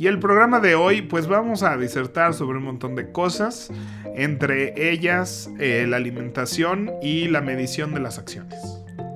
[0.00, 3.70] Y el programa de hoy, pues vamos a disertar sobre un montón de cosas,
[4.14, 8.58] entre ellas eh, la alimentación y la medición de las acciones.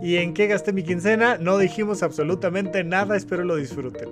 [0.02, 1.38] ¿Y en qué gasté mi quincena?
[1.38, 4.10] No dijimos absolutamente nada, espero lo disfruten.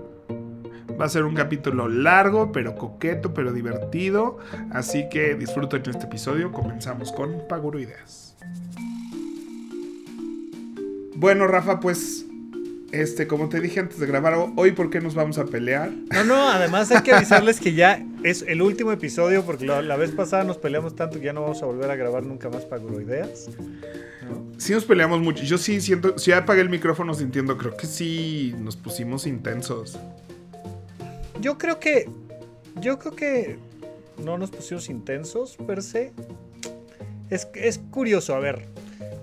[0.98, 4.39] Va a ser un capítulo largo, pero coqueto, pero divertido,
[4.70, 6.52] así que disfruten este episodio.
[6.52, 8.34] Comenzamos con Paguro Ideas.
[11.16, 12.27] Bueno, Rafa, pues
[12.92, 15.91] este, como te dije antes de grabar, hoy por qué nos vamos a pelear.
[16.12, 20.12] No, no, además hay que avisarles que ya es el último episodio porque la, vez
[20.12, 22.83] pasada nos peleamos tanto que ya no vamos a volver a grabar nunca más para
[22.83, 23.48] Ideas.
[24.58, 25.42] Sí nos peleamos mucho.
[25.44, 29.98] Yo sí siento, si apagué el micrófono sintiendo, creo que sí nos pusimos intensos.
[31.41, 32.08] Yo creo que,
[32.80, 33.56] yo creo que
[34.22, 36.12] no nos pusimos intensos per se.
[37.30, 38.69] Es, es curioso, a ver,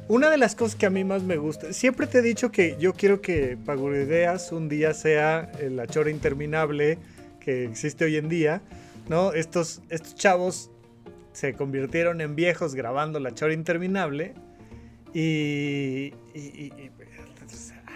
[0.09, 2.75] una de las cosas que a mí más me gusta, siempre te he dicho que
[2.79, 6.97] yo quiero que Ideas un día sea la chora interminable
[7.39, 8.63] que existe hoy en día,
[9.07, 9.33] ¿no?
[9.33, 10.71] Estos, estos chavos
[11.31, 14.33] se convirtieron en viejos grabando la chora interminable
[15.13, 16.11] y,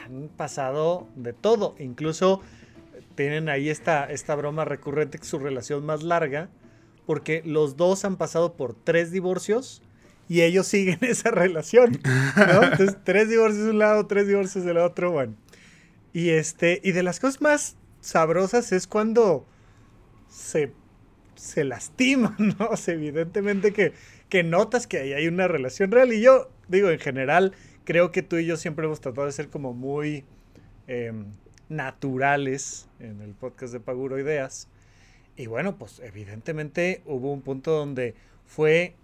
[0.05, 2.41] han pasado de todo, incluso
[3.15, 6.49] tienen ahí esta, esta broma recurrente que es su relación más larga,
[7.07, 9.81] porque los dos han pasado por tres divorcios
[10.33, 11.99] y ellos siguen esa relación,
[12.35, 12.63] ¿no?
[12.63, 15.35] Entonces, tres divorcios de un lado, tres divorcios del otro, bueno.
[16.11, 19.45] Y este, y de las cosas más sabrosas es cuando
[20.29, 20.73] se,
[21.35, 22.65] se lastiman, ¿no?
[22.65, 23.93] O sea, evidentemente que,
[24.27, 26.11] que notas que ahí hay una relación real.
[26.11, 29.49] Y yo, digo, en general, creo que tú y yo siempre hemos tratado de ser
[29.49, 30.25] como muy
[30.87, 31.25] em,
[31.69, 34.67] naturales en el podcast de Paguro Ideas.
[35.37, 38.15] Y bueno, pues evidentemente hubo un punto donde
[38.47, 38.95] fue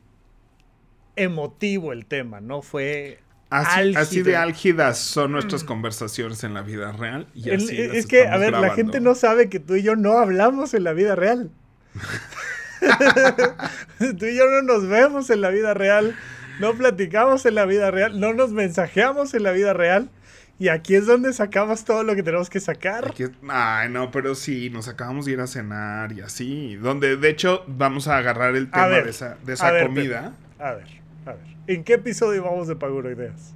[1.15, 5.67] emotivo el tema, no fue Así, de álgidas son nuestras mm.
[5.67, 7.27] conversaciones en la vida real.
[7.33, 10.19] Y así es que, a ver, la gente no sabe que tú y yo no
[10.19, 11.49] hablamos en la vida real.
[13.99, 16.15] tú y yo no nos vemos en la vida real,
[16.59, 20.11] no platicamos en la vida real, no nos mensajeamos en la vida real.
[20.59, 23.13] Y aquí es donde sacamos todo lo que tenemos que sacar.
[23.47, 26.75] ay, no, pero sí, nos acabamos de ir a cenar y así.
[26.75, 30.33] Donde, de hecho, vamos a agarrar el tema de esa, de esa comida.
[30.59, 30.98] a ver.
[31.29, 33.53] A ver, ¿en qué episodio vamos de Paguro Ideas?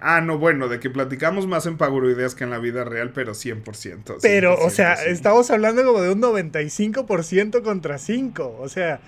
[0.00, 3.12] Ah, no, bueno, de que platicamos más en Paguro Ideas que en la vida real,
[3.14, 4.16] pero 100%.
[4.22, 8.56] pero, o sea, estamos hablando como de un 95% contra 5.
[8.58, 9.00] O sea,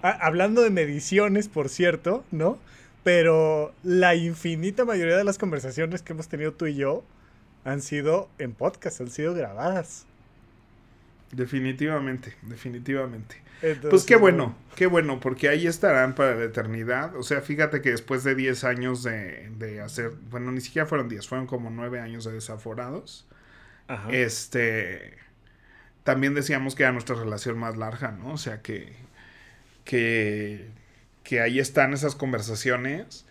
[0.00, 2.56] hablando de mediciones, por cierto, ¿no?
[3.02, 7.02] Pero la infinita mayoría de las conversaciones que hemos tenido tú y yo
[7.64, 10.06] han sido en podcast, han sido grabadas.
[11.32, 13.42] Definitivamente, definitivamente
[13.90, 17.16] pues qué bueno, qué bueno, porque ahí estarán para la eternidad.
[17.16, 21.08] O sea, fíjate que después de 10 años de, de hacer, bueno, ni siquiera fueron
[21.08, 23.26] 10, fueron como 9 años de desaforados.
[24.10, 25.16] Este,
[26.04, 28.34] también decíamos que era nuestra relación más larga, ¿no?
[28.34, 28.92] O sea, que,
[29.84, 30.68] que,
[31.24, 33.26] que ahí están esas conversaciones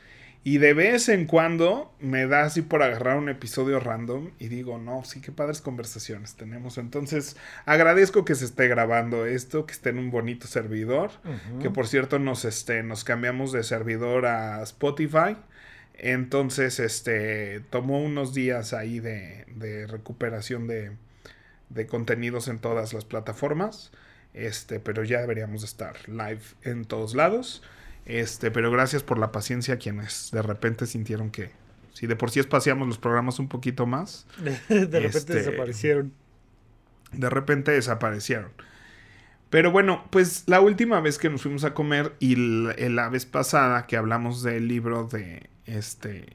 [0.48, 4.78] y de vez en cuando me da así por agarrar un episodio random y digo,
[4.78, 6.78] no, sí, qué padres conversaciones tenemos.
[6.78, 7.36] Entonces,
[7.66, 11.12] agradezco que se esté grabando esto, que esté en un bonito servidor.
[11.62, 15.36] Que por cierto, nos, este, nos cambiamos de servidor a Spotify.
[15.96, 20.94] Entonces, este, tomó unos días ahí de, de recuperación de,
[21.68, 23.92] de contenidos en todas las plataformas.
[24.34, 27.64] Este, pero ya deberíamos estar live en todos lados.
[28.08, 31.52] Este, pero gracias por la paciencia a quienes de repente sintieron que
[31.92, 34.26] si de por sí espaciamos los programas un poquito más.
[34.70, 36.14] de repente este, desaparecieron.
[37.12, 38.52] De repente desaparecieron.
[39.50, 43.88] Pero bueno, pues la última vez que nos fuimos a comer y la, vez pasada
[43.88, 46.28] que hablamos del libro de este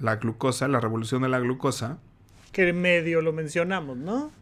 [0.00, 1.98] la glucosa, la revolución de la glucosa.
[2.50, 4.32] Que medio lo mencionamos, ¿no?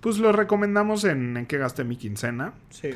[0.00, 2.52] Pues lo recomendamos en, en que gaste mi quincena.
[2.70, 2.90] Sí.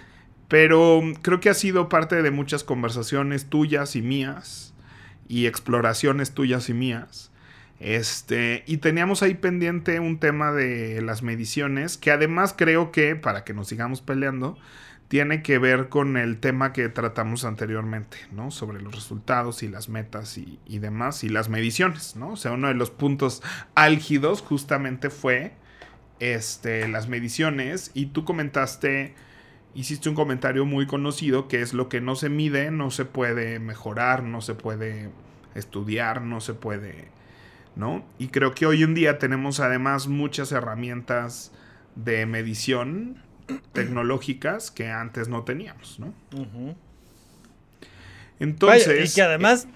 [0.53, 4.75] Pero creo que ha sido parte de muchas conversaciones tuyas y mías
[5.27, 7.31] y exploraciones tuyas y mías.
[7.81, 13.45] Este, y teníamos ahí pendiente un tema de las mediciones, que además creo que, para
[13.45, 14.59] que nos sigamos peleando,
[15.09, 18.51] tiene que ver con el tema que tratamos anteriormente, ¿no?
[18.51, 22.33] Sobre los resultados y las metas y, y demás, y las mediciones, ¿no?
[22.33, 23.43] O sea, uno de los puntos
[23.75, 25.55] álgidos justamente fue
[26.21, 29.15] este, las mediciones, y tú comentaste
[29.75, 33.59] hiciste un comentario muy conocido que es lo que no se mide, no se puede
[33.59, 35.11] mejorar, no se puede
[35.55, 37.09] estudiar, no se puede,
[37.77, 38.05] ¿no?
[38.19, 41.53] Y creo que hoy en día tenemos además muchas herramientas
[41.95, 43.23] de medición
[43.73, 46.15] tecnológicas que antes no teníamos, ¿no?
[48.39, 49.13] Entonces...
[49.13, 49.69] y que además,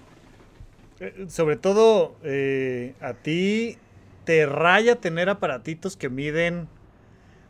[0.99, 3.77] eh, sobre todo eh, a ti
[4.25, 6.67] te raya tener aparatitos que miden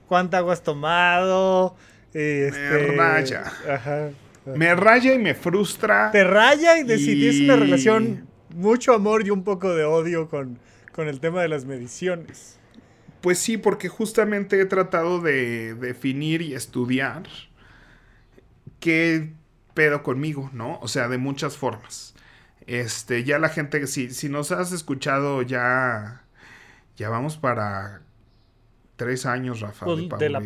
[0.08, 1.76] cuánta agua has tomado.
[2.18, 3.44] Me este, raya.
[4.46, 6.10] Me raya y me frustra.
[6.12, 10.58] Te raya y, tienes una relación mucho amor y un poco de odio con,
[10.94, 12.58] con el tema de las mediciones.
[13.22, 17.24] Pues sí, porque justamente he tratado de definir y estudiar
[18.80, 19.34] qué
[19.74, 20.80] pedo conmigo, ¿no?
[20.82, 22.16] O sea, de muchas formas.
[22.66, 26.24] Este, ya la gente, si, si nos has escuchado ya,
[26.96, 28.02] ya vamos para
[28.98, 30.42] tres años, Rafa, pues, de, la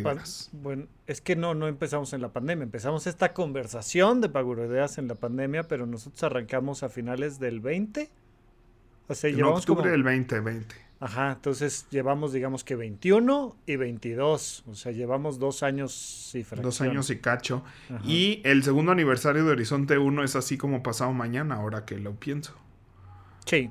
[0.52, 2.62] Bueno, es que no, no empezamos en la pandemia.
[2.62, 8.10] Empezamos esta conversación de Paguroideas en la pandemia, pero nosotros arrancamos a finales del 20.
[9.08, 10.92] O sea, en octubre del 2020.
[11.00, 14.64] Ajá, entonces llevamos, digamos que 21 y 22.
[14.68, 16.62] O sea, llevamos dos años y fracción.
[16.62, 17.64] Dos años y cacho.
[18.04, 22.14] Y el segundo aniversario de Horizonte 1 es así como pasado mañana, ahora que lo
[22.14, 22.54] pienso.
[23.46, 23.70] Sí,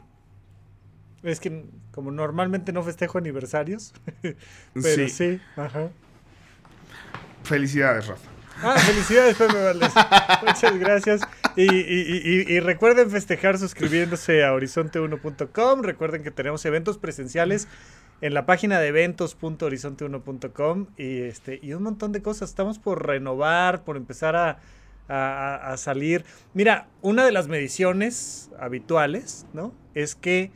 [1.24, 3.94] es que como normalmente no festejo aniversarios.
[4.74, 5.40] pero sí.
[5.56, 5.90] ajá.
[7.44, 8.32] Felicidades, Rafa.
[8.64, 9.92] Ah, felicidades, Pepe Valdés.
[10.46, 11.22] Muchas gracias.
[11.56, 15.82] Y, recuerden festejar suscribiéndose a horizonte1.com.
[15.82, 17.68] Recuerden que tenemos eventos presenciales
[18.22, 22.50] en la página de eventos.horizonte1.com y, este, y un montón de cosas.
[22.50, 24.60] Estamos por renovar, por empezar a,
[25.08, 26.24] a salir.
[26.54, 29.74] Mira, una de las mediciones habituales, ¿no?
[29.96, 30.52] Es que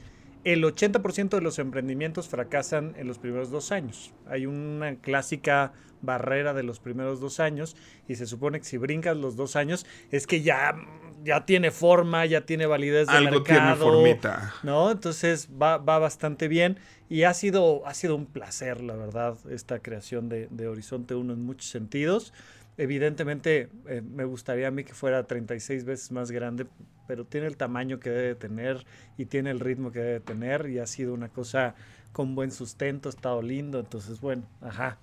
[0.46, 4.14] el 80% de los emprendimientos fracasan en los primeros dos años.
[4.28, 7.76] Hay una clásica barrera de los primeros dos años
[8.08, 10.76] y se supone que si brincas los dos años es que ya,
[11.24, 14.54] ya tiene forma, ya tiene validez de Algo mercado, tiene formita.
[14.62, 14.92] ¿no?
[14.92, 16.78] Entonces va, va, bastante bien
[17.10, 21.34] y ha sido, ha sido un placer, la verdad, esta creación de, de Horizonte 1
[21.34, 22.34] en muchos sentidos.
[22.78, 26.68] Evidentemente eh, me gustaría a mí que fuera 36 veces más grande,
[27.08, 28.86] pero tiene el tamaño que debe tener
[29.18, 31.76] y tiene el ritmo que debe tener y ha sido una cosa
[32.12, 34.98] con buen sustento, ha estado lindo, entonces bueno, ajá.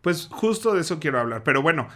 [0.00, 1.88] Pues justo de eso quiero hablar, pero bueno,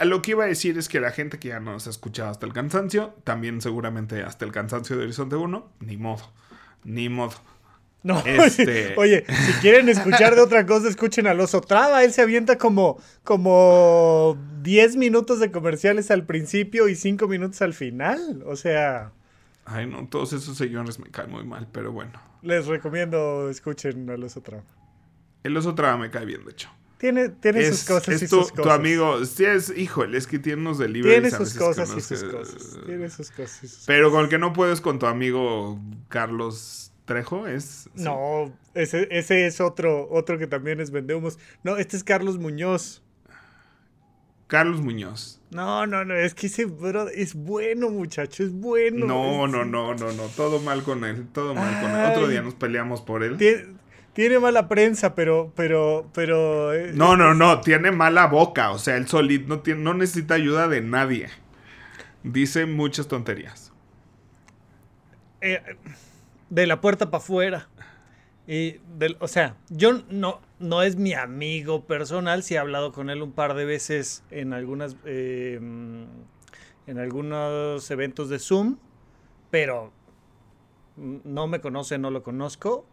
[0.00, 2.46] lo que iba a decir es que la gente que ya nos ha escuchado hasta
[2.46, 6.30] el cansancio, también seguramente hasta el cansancio de Horizonte 1, ni modo,
[6.84, 7.34] ni modo.
[8.02, 8.94] No, este...
[8.96, 12.04] oye, si quieren escuchar de otra cosa, escuchen al oso traba.
[12.04, 17.74] Él se avienta como, como 10 minutos de comerciales al principio y 5 minutos al
[17.74, 18.42] final.
[18.46, 19.12] O sea.
[19.64, 22.12] Ay, no, todos esos señores me caen muy mal, pero bueno.
[22.42, 24.64] Les recomiendo escuchen al oso traba.
[25.42, 26.70] El oso traba me cae bien, de hecho.
[26.98, 28.64] Tiene, tiene sus cosas y tu, sus cosas.
[28.64, 31.22] Tu amigo, sí es, híjole, es que tiene unos deliveries.
[31.22, 32.78] Tiene sus cosas y sus cosas.
[32.84, 33.84] Tiene sus cosas.
[33.86, 37.90] Pero con el que no puedes con tu amigo Carlos Trejo es.
[37.96, 41.40] No, ese, ese, es otro, otro que también es vendemos.
[41.64, 43.02] No, este es Carlos Muñoz.
[44.46, 45.40] Carlos Muñoz.
[45.50, 49.06] No, no, no, es que ese bro es bueno, muchacho, es bueno.
[49.06, 52.12] No, no, no, no, no, todo mal con él, todo mal con él.
[52.12, 53.36] Otro día nos peleamos por él.
[54.12, 56.72] Tiene, mala prensa, pero, pero, pero.
[56.72, 60.34] Eh, no, no, no, tiene mala boca, o sea, el solid no, tiene, no necesita
[60.34, 61.28] ayuda de nadie.
[62.22, 63.72] Dice muchas tonterías.
[65.40, 65.60] Eh
[66.50, 67.68] de la puerta para afuera.
[68.46, 68.80] Y
[69.20, 73.32] o sea, yo no, no es mi amigo personal, sí he hablado con él un
[73.32, 76.06] par de veces en algunas em,
[76.86, 78.76] en algunos eventos de Zoom,
[79.50, 79.92] pero
[80.96, 82.84] no me conoce, no lo conozco.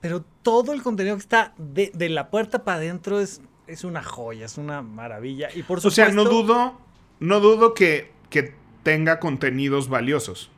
[0.00, 4.44] Pero todo el contenido que está de, la puerta para adentro es, es una joya,
[4.44, 5.48] es una maravilla.
[5.54, 6.78] Y por supuesto, o sea, no dudo,
[7.20, 10.50] no dudo que, que tenga contenidos valiosos.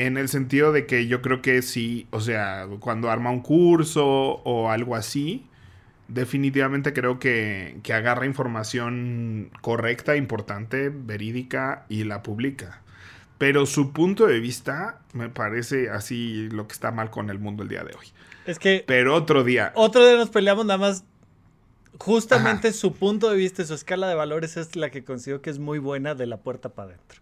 [0.00, 4.06] En el sentido de que yo creo que sí, o sea, cuando arma un curso
[4.06, 5.46] o algo así,
[6.08, 12.80] definitivamente creo que, que agarra información correcta, importante, verídica y la publica.
[13.36, 17.62] Pero su punto de vista me parece así lo que está mal con el mundo
[17.62, 18.06] el día de hoy.
[18.46, 18.82] Es que...
[18.86, 19.70] Pero otro día...
[19.74, 21.04] Otro día nos peleamos nada más
[21.98, 25.58] justamente su punto de vista, su escala de valores es la que considero que es
[25.58, 27.20] muy buena de la puerta para adentro.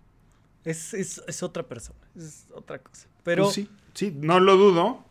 [0.68, 3.08] Es, otra persona, es otra cosa.
[3.22, 5.04] Pero pues sí, sí, no lo dudo.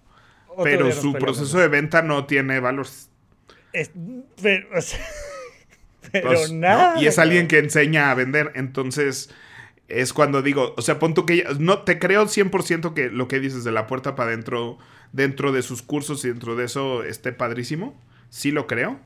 [0.64, 3.10] Pero su proceso de venta no tiene valores.
[4.42, 4.68] pero,
[6.12, 7.00] pues, nada.
[7.02, 8.52] Y es alguien que enseña a vender.
[8.56, 9.30] Entonces,
[9.88, 13.40] es cuando digo, o sea, pon tú que no te creo 100% que lo que
[13.40, 14.78] dices de la puerta para adentro,
[15.12, 18.00] dentro de sus cursos y dentro de eso esté padrísimo.
[18.30, 19.00] Sí lo creo.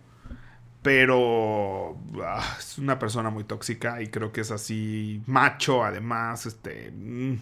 [0.81, 6.91] Pero ah, es una persona muy tóxica y creo que es así macho además este
[6.91, 7.33] mm,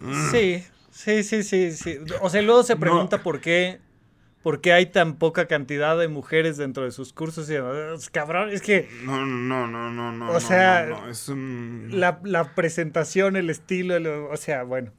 [0.00, 0.30] mm.
[0.30, 1.98] sí sí sí sí sí.
[2.20, 3.80] O sea luego se pregunta por qué
[4.42, 7.54] por qué hay tan poca cantidad de mujeres dentro de sus cursos y
[8.10, 13.50] cabrón es que no no no no no o sea es la, la, presentación el
[13.50, 14.92] estilo o sea bueno.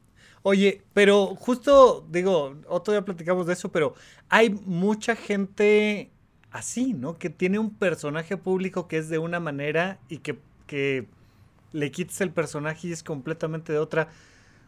[0.43, 3.93] Oye, pero justo, digo, otro día platicamos de eso, pero
[4.27, 6.09] hay mucha gente
[6.51, 7.17] así, ¿no?
[7.17, 11.07] Que tiene un personaje público que es de una manera y que, que
[11.71, 14.09] le quites el personaje y es completamente de otra.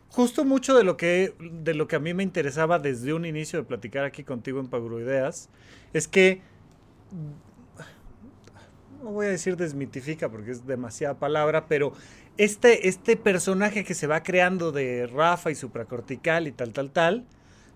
[0.10, 3.60] Justo mucho de lo que de lo que a mí me interesaba desde un inicio
[3.60, 5.50] de platicar aquí contigo en Pagroideas
[5.92, 6.42] es que
[9.04, 11.94] no voy a decir desmitifica porque es demasiada palabra, pero
[12.38, 17.26] este, este personaje que se va creando de Rafa y supracortical y tal, tal, tal,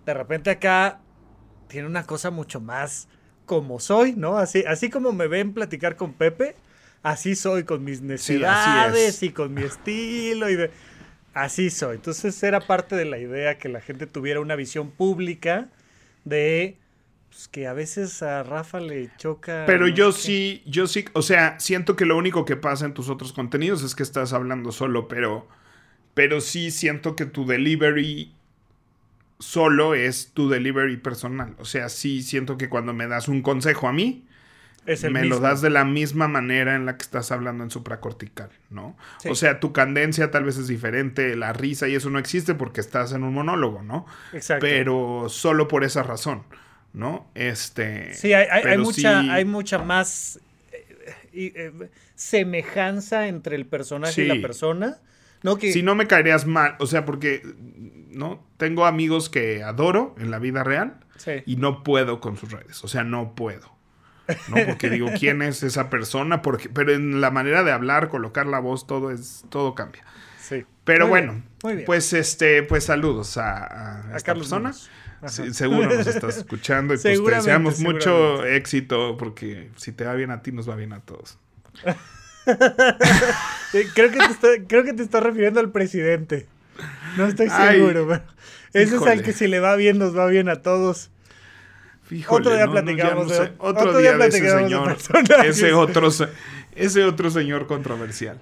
[0.05, 1.01] de repente acá
[1.67, 3.09] tiene una cosa mucho más
[3.47, 4.37] como soy, ¿no?
[4.37, 6.55] Así, así como me ven platicar con Pepe,
[7.01, 10.71] así soy con mis necesidades y con mi estilo y de...
[11.33, 11.95] Así soy.
[11.95, 15.69] Entonces era parte de la idea que la gente tuviera una visión pública
[16.25, 16.77] de
[17.29, 19.65] pues, que a veces a Rafa le choca.
[19.67, 23.09] Pero yo sí, yo sí, o sea, siento que lo único que pasa en tus
[23.09, 25.47] otros contenidos es que estás hablando solo, pero,
[26.15, 28.33] pero sí siento que tu delivery
[29.39, 31.55] solo es tu delivery personal.
[31.59, 34.25] O sea, sí siento que cuando me das un consejo a mí,
[35.09, 38.95] me lo das de la misma manera en la que estás hablando en supracortical, ¿no?
[39.29, 42.79] O sea, tu cadencia tal vez es diferente, la risa y eso no existe porque
[42.79, 44.05] estás en un monólogo, ¿no?
[44.33, 44.65] Exacto.
[44.65, 46.43] Pero solo por esa razón,
[46.93, 47.29] ¿no?
[47.35, 48.13] Este.
[48.13, 50.39] Sí, hay, mucha, hay mucha más
[50.71, 54.99] eh, eh, semejanza entre el personaje y la persona.
[55.43, 55.57] ¿no?
[55.59, 57.41] Si no me caerías mal, o sea, porque
[58.17, 58.43] ¿no?
[58.57, 60.99] Tengo amigos que adoro en la vida real
[61.45, 63.77] y no puedo con sus redes, o sea, no puedo.
[64.49, 64.57] ¿no?
[64.65, 66.41] Porque digo, ¿quién es esa persona?
[66.41, 70.03] Porque, pero en la manera de hablar, colocar la voz, todo es, todo cambia.
[70.39, 70.65] Sí.
[70.83, 71.43] Pero bueno,
[71.85, 74.73] pues este, pues saludos a, esta persona.
[75.27, 80.31] seguro nos estás escuchando y pues te deseamos mucho éxito porque si te va bien
[80.31, 81.37] a ti, nos va bien a todos.
[83.93, 86.47] creo, que te está, creo que te estás refiriendo al presidente.
[87.15, 88.23] No estoy seguro, pero
[88.73, 91.09] ese es al que si le va bien, nos va bien a todos.
[92.27, 94.97] otro día platicamos de, otro, día, de ese señor,
[95.45, 96.09] ese otro,
[96.75, 98.39] ese otro señor controversial.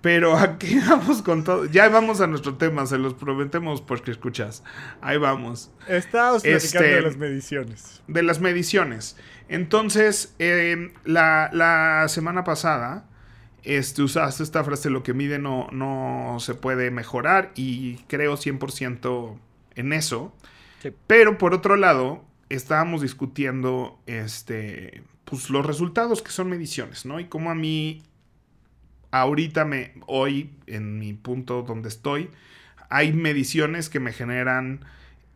[0.00, 1.64] Pero aquí vamos con todo.
[1.66, 4.62] Ya vamos a nuestro tema, se los prometemos porque escuchas.
[5.00, 5.70] Ahí vamos.
[5.88, 8.02] Estábamos platicando de este, las mediciones.
[8.06, 9.16] De las mediciones.
[9.48, 13.04] Entonces, eh, la, la semana pasada
[13.64, 19.38] este, usaste esta frase, lo que mide no, no se puede mejorar y creo 100%
[19.74, 20.34] en eso.
[21.06, 27.20] Pero por otro lado, estábamos discutiendo este, pues, los resultados que son mediciones, ¿no?
[27.20, 28.02] Y como a mí,
[29.10, 32.28] ahorita, me, hoy, en mi punto donde estoy,
[32.90, 34.84] hay mediciones que me generan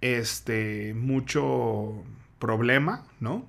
[0.03, 2.05] este, mucho
[2.39, 3.47] problema, ¿no?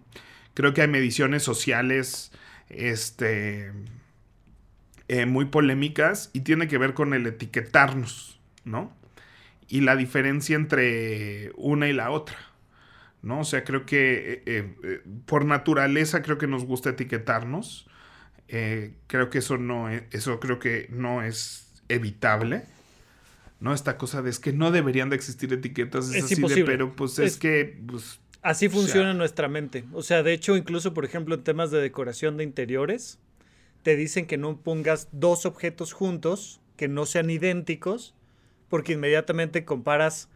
[0.53, 2.31] Creo que hay mediciones sociales,
[2.69, 3.71] este,
[5.11, 8.95] eh, muy polémicas y tiene que ver con el etiquetarnos, ¿no?
[9.67, 12.37] Y la diferencia entre una y la otra,
[13.23, 13.39] ¿no?
[13.39, 17.87] O sea, creo que eh, eh, por naturaleza creo que nos gusta etiquetarnos.
[18.47, 22.65] creo que eso no es, eso creo que no es evitable.
[23.59, 23.73] ¿no?
[23.73, 27.17] Esta cosa de es que no deberían de existir etiquetas, es, así de, pero pues
[27.17, 29.85] es, que, pues, Así funciona nuestra mente.
[29.91, 33.19] O sea, de hecho, incluso, por ejemplo, en temas de decoración de interiores,
[33.83, 38.15] te dicen que no pongas dos objetos juntos que no sean idénticos,
[38.69, 40.29] porque inmediatamente comparas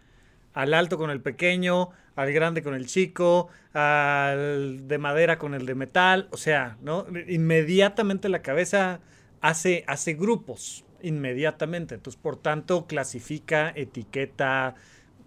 [0.53, 5.65] al alto con el pequeño, al grande con el chico, al de madera con el
[5.65, 7.05] de metal, o sea, ¿no?
[7.27, 8.99] Inmediatamente la cabeza
[9.41, 11.95] hace, hace grupos, inmediatamente.
[11.95, 14.75] Entonces, por tanto, clasifica, etiqueta,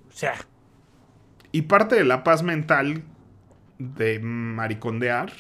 [0.09, 0.35] o sea.
[1.53, 3.03] Y parte de la paz mental
[3.79, 5.33] de maricondear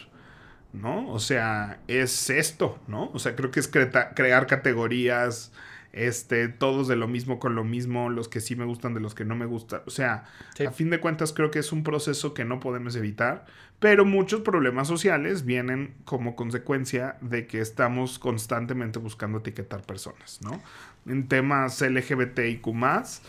[0.76, 1.10] ¿no?
[1.10, 3.10] O sea, es esto, ¿no?
[3.12, 5.52] O sea, creo que es crear categorías,
[5.92, 9.14] este, todos de lo mismo con lo mismo, los que sí me gustan de los
[9.14, 9.80] que no me gustan.
[9.86, 10.24] O sea,
[10.66, 13.46] a fin de cuentas creo que es un proceso que no podemos evitar,
[13.78, 20.62] pero muchos problemas sociales vienen como consecuencia de que estamos constantemente buscando etiquetar personas, ¿no?
[21.10, 23.22] En temas LGBTIQ más,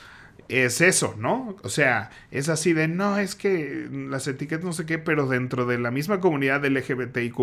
[0.49, 1.55] es eso, ¿no?
[1.63, 5.65] O sea, es así de, no, es que las etiquetas no sé qué, pero dentro
[5.65, 7.37] de la misma comunidad LGBTIQ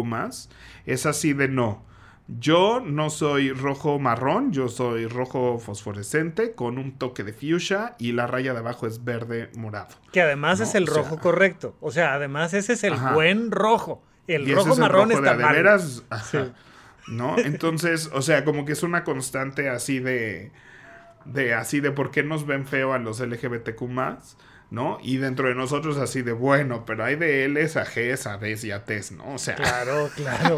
[0.86, 1.82] es así de, no.
[2.26, 8.12] Yo no soy rojo marrón, yo soy rojo fosforescente con un toque de fuchsia y
[8.12, 9.88] la raya de abajo es verde morado.
[10.10, 11.76] Que además es el rojo correcto.
[11.80, 14.02] O sea, además ese es el buen rojo.
[14.26, 15.54] El rojo marrón está mal.
[15.54, 16.02] Veras,
[17.06, 17.38] ¿No?
[17.38, 20.50] Entonces, o sea, como que es una constante así de.
[21.24, 24.36] De así de por qué nos ven feo a los LGBTQ más.
[24.70, 24.98] ¿no?
[25.02, 28.64] Y dentro de nosotros así de bueno, pero hay de L's a G's a D's
[28.64, 29.34] y a T's, ¿no?
[29.34, 29.54] O sea.
[29.54, 30.56] Claro, claro.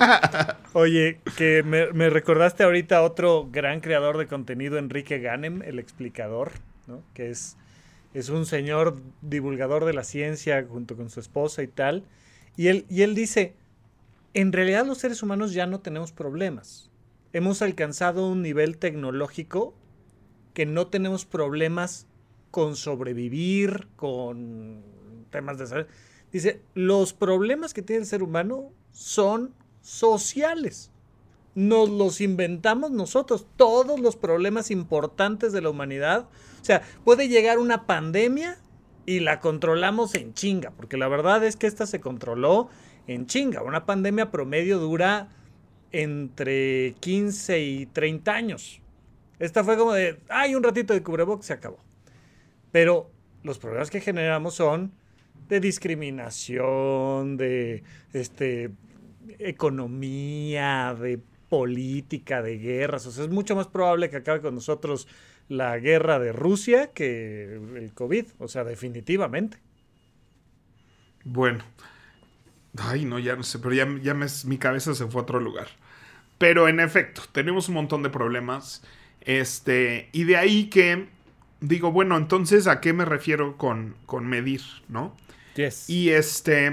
[0.73, 5.78] Oye, que me, me, recordaste ahorita a otro gran creador de contenido, Enrique Ganem, el
[5.78, 6.52] explicador,
[6.87, 7.02] ¿no?
[7.12, 7.56] Que es,
[8.14, 12.04] es un señor divulgador de la ciencia junto con su esposa y tal.
[12.56, 13.54] Y él, y él dice,
[14.32, 16.90] en realidad los seres humanos ya no tenemos problemas.
[17.35, 19.75] Hemos alcanzado un nivel tecnológico
[20.56, 22.06] que no tenemos problemas
[22.50, 24.82] con sobrevivir, con
[25.28, 25.86] temas de salud.
[26.32, 30.90] Dice, los problemas que tiene el ser humano son sociales.
[31.54, 33.46] Nos los inventamos nosotros.
[33.56, 36.26] Todos los problemas importantes de la humanidad.
[36.62, 38.56] O sea, puede llegar una pandemia
[39.04, 42.70] y la controlamos en chinga, porque la verdad es que esta se controló
[43.06, 43.62] en chinga.
[43.62, 45.28] Una pandemia promedio dura
[45.92, 48.80] entre 15 y 30 años.
[49.38, 51.78] Esta fue como de, ay, un ratito de cubrebox, se acabó.
[52.73, 53.11] Pero
[53.43, 54.93] los problemas que generamos son
[55.49, 58.71] de discriminación, de este,
[59.38, 63.07] economía, de política, de guerras.
[63.07, 65.07] O sea, es mucho más probable que acabe con nosotros
[65.49, 68.26] la guerra de Rusia que el COVID.
[68.38, 69.59] O sea, definitivamente.
[71.25, 71.64] Bueno.
[72.78, 75.69] Ay, no, ya no sé, pero ya, ya mi cabeza se fue a otro lugar.
[76.38, 78.83] Pero en efecto, tenemos un montón de problemas.
[79.26, 81.09] Este, y de ahí que
[81.61, 85.14] digo, bueno, entonces, ¿a qué me refiero con, con medir, no?
[85.56, 85.90] Yes.
[85.90, 86.73] Y este.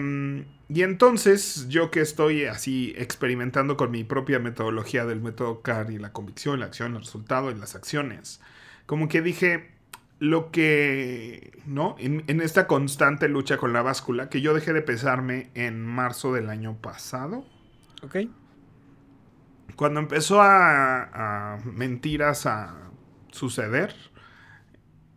[0.69, 5.97] Y entonces, yo que estoy así experimentando con mi propia metodología del método CAR y
[5.97, 8.39] la convicción, la acción, el resultado y las acciones,
[8.85, 9.71] como que dije,
[10.19, 11.95] lo que, ¿no?
[11.99, 16.33] En, en, esta constante lucha con la báscula, que yo dejé de pesarme en marzo
[16.33, 17.45] del año pasado.
[18.03, 18.17] Ok.
[19.75, 22.91] Cuando empezó a, mentiras a
[23.31, 23.95] suceder,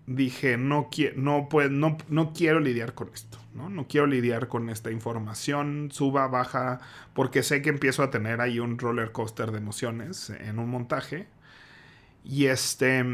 [0.06, 3.68] dije, no, no, pues, no, no quiero lidiar con esto, ¿no?
[3.68, 6.80] No quiero lidiar con esta información, suba, baja,
[7.12, 11.28] porque sé que empiezo a tener ahí un roller coaster de emociones en un montaje.
[12.24, 13.04] Y este,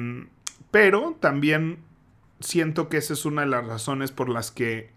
[0.71, 1.79] pero también
[2.41, 4.92] siento que esa es una de las razones por las que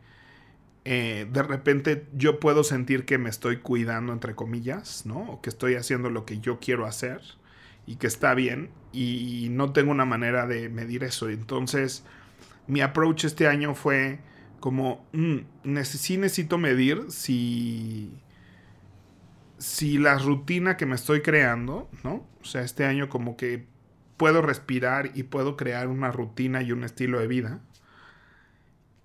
[0.85, 5.31] eh, de repente yo puedo sentir que me estoy cuidando, entre comillas, ¿no?
[5.31, 7.21] O que estoy haciendo lo que yo quiero hacer
[7.85, 11.29] y que está bien y no tengo una manera de medir eso.
[11.29, 12.05] Entonces,
[12.67, 14.19] mi approach este año fue
[14.59, 18.11] como, mm, necesito medir si,
[19.57, 22.27] si la rutina que me estoy creando, ¿no?
[22.41, 23.67] O sea, este año como que
[24.17, 27.61] puedo respirar y puedo crear una rutina y un estilo de vida.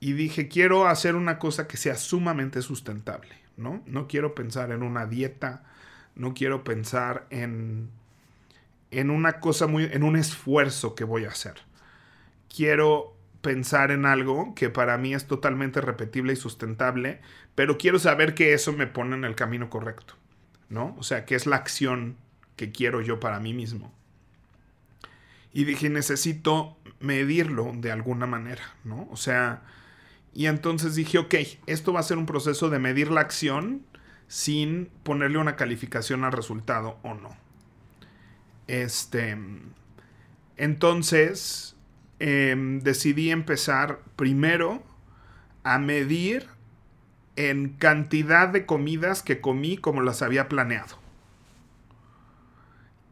[0.00, 3.82] Y dije, quiero hacer una cosa que sea sumamente sustentable, ¿no?
[3.86, 5.64] No quiero pensar en una dieta,
[6.14, 7.90] no quiero pensar en
[8.90, 11.54] en una cosa muy, en un esfuerzo que voy a hacer.
[12.54, 17.20] Quiero pensar en algo que para mí es totalmente repetible y sustentable,
[17.54, 20.14] pero quiero saber que eso me pone en el camino correcto,
[20.68, 20.94] ¿no?
[20.98, 22.16] O sea, que es la acción
[22.56, 23.94] que quiero yo para mí mismo.
[25.52, 29.08] Y dije, necesito medirlo de alguna manera, ¿no?
[29.10, 29.62] O sea,
[30.32, 31.34] y entonces dije, ok,
[31.66, 33.82] esto va a ser un proceso de medir la acción
[34.28, 37.36] sin ponerle una calificación al resultado o no.
[38.68, 39.36] Este,
[40.56, 41.74] entonces,
[42.20, 44.82] em, decidí empezar primero
[45.64, 46.46] a medir
[47.36, 50.98] en cantidad de comidas que comí como las había planeado.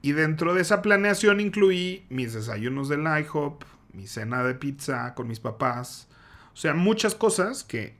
[0.02, 5.26] Y dentro de esa planeación incluí mis desayunos del IHOP, mi cena de pizza con
[5.26, 6.07] mis papás.
[6.58, 7.94] O sea, muchas cosas que,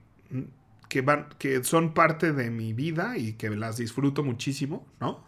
[0.89, 5.23] que, van, que son parte de mi vida y que las disfruto muchísimo, ¿no?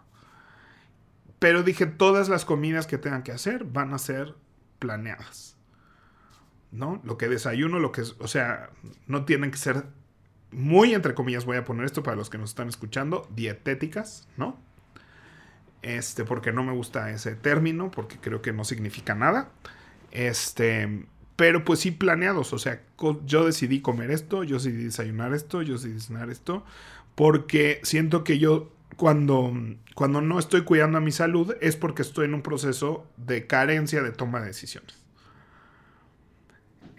[1.40, 4.36] Pero dije, todas las comidas que tengan que hacer van a ser
[4.80, 5.56] planeadas.
[6.74, 7.02] ¿No?
[7.06, 8.70] Lo que desayuno, lo que es, o sea,
[9.08, 9.86] no tienen que ser
[10.52, 14.60] muy, entre comillas, voy a poner esto para los que nos están escuchando, dietéticas, ¿no?
[15.84, 19.52] Este, porque no me gusta ese término, porque creo que no significa nada.
[20.12, 22.82] Este, pero pues sí planeados, o sea,
[23.26, 26.64] yo decidí comer esto, yo decidí desayunar esto, yo decidí cenar esto,
[27.16, 29.54] porque siento que yo cuando,
[29.96, 34.02] cuando no estoy cuidando a mi salud es porque estoy en un proceso de carencia
[34.04, 35.02] de toma de decisiones.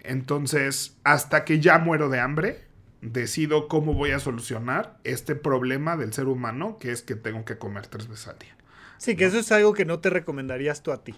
[0.03, 2.65] Entonces, hasta que ya muero de hambre,
[3.01, 7.57] decido cómo voy a solucionar este problema del ser humano, que es que tengo que
[7.57, 8.55] comer tres veces al día.
[8.97, 11.13] Sí, que eso es algo que no te recomendarías tú a ti.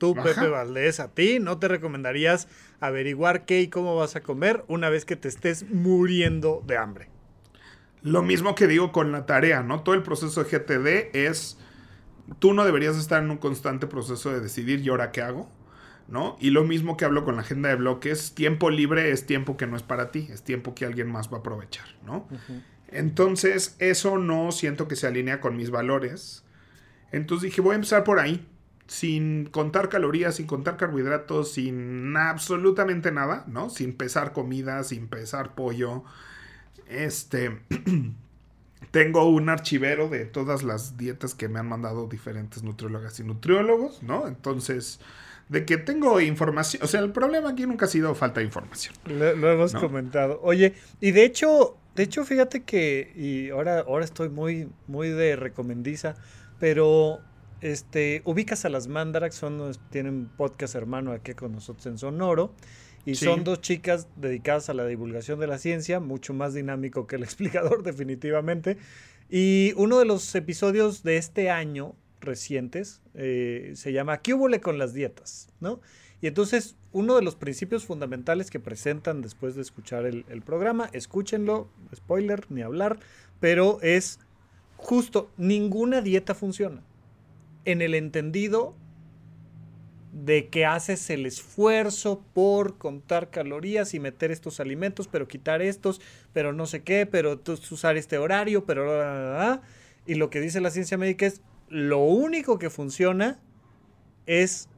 [0.00, 2.48] Tú, Pepe Valdés, a ti no te recomendarías
[2.80, 7.10] averiguar qué y cómo vas a comer una vez que te estés muriendo de hambre.
[8.00, 9.82] Lo mismo que digo con la tarea, ¿no?
[9.82, 11.58] Todo el proceso de GTD es,
[12.38, 15.52] tú no deberías estar en un constante proceso de decidir, ¿y ahora qué hago?
[16.08, 16.38] ¿No?
[16.40, 19.66] Y lo mismo que hablo con la agenda de bloques, tiempo libre es tiempo que
[19.66, 22.26] no es para ti, es tiempo que alguien más va a aprovechar, ¿no?
[22.88, 26.42] Entonces, eso no siento que se alinea con mis valores.
[27.12, 28.48] Entonces dije, voy a empezar por ahí,
[28.90, 33.70] sin contar calorías, sin contar carbohidratos, sin absolutamente nada, ¿no?
[33.70, 36.02] Sin pesar comida, sin pesar pollo.
[36.88, 37.60] Este,
[38.90, 44.02] tengo un archivero de todas las dietas que me han mandado diferentes nutriólogas y nutriólogos,
[44.02, 44.26] ¿no?
[44.26, 44.98] Entonces,
[45.48, 48.92] de que tengo información, o sea, el problema aquí nunca ha sido falta de información.
[49.04, 50.40] Lo, hemos comentado.
[50.42, 55.36] Oye, y de hecho, de hecho, fíjate que, y ahora, ahora estoy muy, muy de
[55.36, 56.16] recomendiza,
[56.58, 57.20] pero
[57.60, 62.54] este, ubicas a las Mandarax, son, tienen podcast hermano aquí con nosotros en Sonoro.
[63.06, 67.16] Y son dos chicas dedicadas a la divulgación de la ciencia, mucho más dinámico que
[67.16, 68.76] el explicador, definitivamente.
[69.30, 74.78] Y uno de los episodios de este año recientes eh, se llama ¿Qué hubo con
[74.78, 75.48] las dietas?
[75.60, 75.80] ¿no?
[76.20, 80.90] Y entonces, uno de los principios fundamentales que presentan después de escuchar el, el programa,
[80.92, 82.98] escúchenlo, spoiler, ni hablar,
[83.40, 84.18] pero es
[84.76, 86.82] justo, ninguna dieta funciona.
[87.64, 88.74] En el entendido
[90.12, 96.00] de que haces el esfuerzo por contar calorías y meter estos alimentos, pero quitar estos,
[96.32, 99.60] pero no sé qué, pero usar este horario, pero...
[100.06, 103.38] Y lo que dice la ciencia médica es, lo único que funciona
[104.26, 104.68] es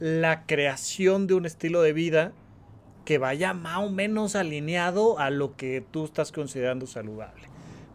[0.00, 2.32] la creación de un estilo de vida
[3.04, 7.42] que vaya más o menos alineado a lo que tú estás considerando saludable.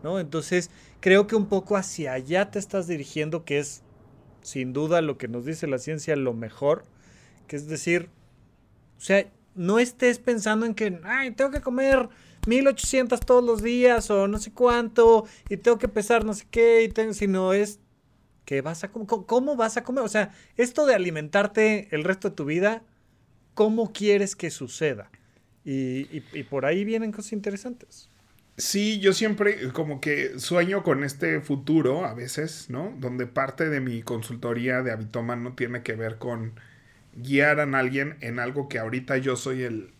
[0.03, 0.19] ¿no?
[0.19, 3.83] Entonces, creo que un poco hacia allá te estás dirigiendo, que es
[4.45, 6.85] sin duda lo que nos dice la ciencia lo mejor,
[7.47, 8.09] que es decir,
[8.97, 12.09] o sea, no estés pensando en que, ay, tengo que comer
[12.45, 16.83] 1800 todos los días o no sé cuánto y tengo que pesar no sé qué,
[16.83, 17.79] y sino es
[18.45, 22.29] que vas a comer, cómo vas a comer, o sea, esto de alimentarte el resto
[22.29, 22.83] de tu vida,
[23.55, 25.09] ¿cómo quieres que suceda?
[25.63, 28.11] Y por ahí vienen cosas interesantes.
[28.57, 32.95] Sí, yo siempre como que sueño con este futuro a veces, ¿no?
[32.99, 34.95] Donde parte de mi consultoría de
[35.35, 36.53] no tiene que ver con
[37.15, 39.91] guiar a alguien en algo que ahorita yo soy el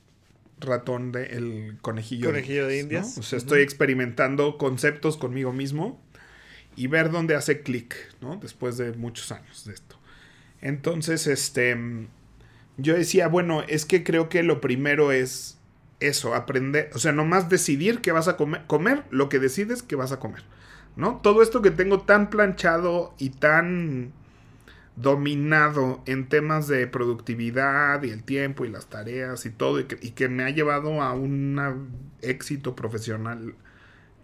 [0.59, 3.17] ratón de el conejillo, conejillo de, indias.
[3.17, 6.01] O sea, estoy experimentando conceptos conmigo mismo
[6.77, 8.37] y ver dónde hace clic, ¿no?
[8.37, 9.97] Después de muchos años de esto.
[10.61, 11.77] Entonces, este,
[12.77, 15.57] yo decía, bueno, es que creo que lo primero es
[15.99, 19.95] eso, aprender, o sea, nomás decidir que vas a comer, comer lo que decides que
[19.95, 20.43] vas a comer,
[20.95, 21.19] ¿no?
[21.21, 24.13] Todo esto que tengo tan planchado y tan
[24.95, 30.29] dominado en temas de productividad y el tiempo y las tareas y todo, y que,
[30.29, 33.55] me ha llevado a un éxito profesional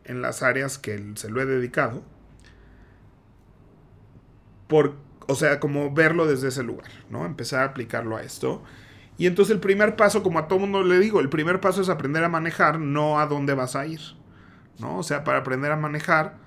[0.05, 2.03] en las áreas que se lo he dedicado,
[4.67, 4.95] por,
[5.27, 7.25] o sea, como verlo desde ese lugar, ¿no?
[7.25, 8.63] Empezar a aplicarlo a esto
[9.21, 11.89] y entonces el primer paso, como a todo mundo le digo, el primer paso es
[11.89, 14.01] aprender a manejar, no a dónde vas a ir.
[14.79, 14.97] ¿No?
[14.97, 16.37] O sea, para aprender a manejar,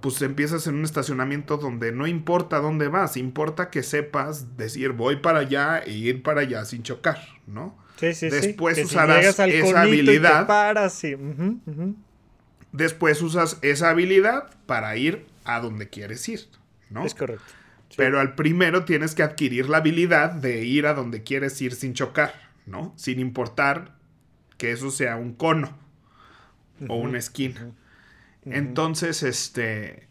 [0.00, 5.18] pues empiezas en un estacionamiento donde no importa dónde vas, importa que sepas decir voy
[5.18, 7.78] para allá e ir para allá sin chocar, ¿no?
[7.94, 8.82] Sí, sí, Después sí.
[8.82, 10.90] usarás esa habilidad.
[10.90, 11.16] sí.
[12.72, 16.40] Después usas esa habilidad para ir a donde quieres ir,
[16.88, 17.04] ¿no?
[17.04, 17.44] Es correcto.
[17.96, 21.94] Pero al primero tienes que adquirir la habilidad de ir a donde quieres ir sin
[21.94, 22.32] chocar,
[22.66, 22.92] ¿no?
[22.96, 23.96] Sin importar
[24.56, 25.76] que eso sea un cono
[26.88, 27.72] o una esquina.
[28.44, 30.08] Entonces, este...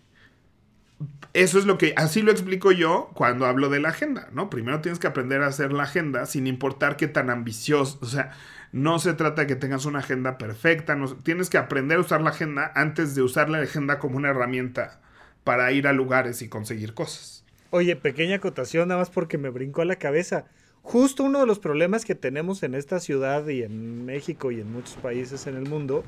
[1.33, 4.49] Eso es lo que, así lo explico yo cuando hablo de la agenda, ¿no?
[4.49, 8.31] Primero tienes que aprender a hacer la agenda sin importar qué tan ambicioso, o sea,
[8.71, 12.21] no se trata de que tengas una agenda perfecta, no, tienes que aprender a usar
[12.21, 14.99] la agenda antes de usar la agenda como una herramienta
[15.43, 17.38] para ir a lugares y conseguir cosas.
[17.71, 20.45] Oye, pequeña acotación, nada más porque me brincó a la cabeza.
[20.81, 24.71] Justo uno de los problemas que tenemos en esta ciudad y en México y en
[24.71, 26.03] muchos países en el mundo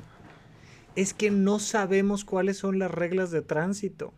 [0.96, 4.14] es que no sabemos cuáles son las reglas de tránsito.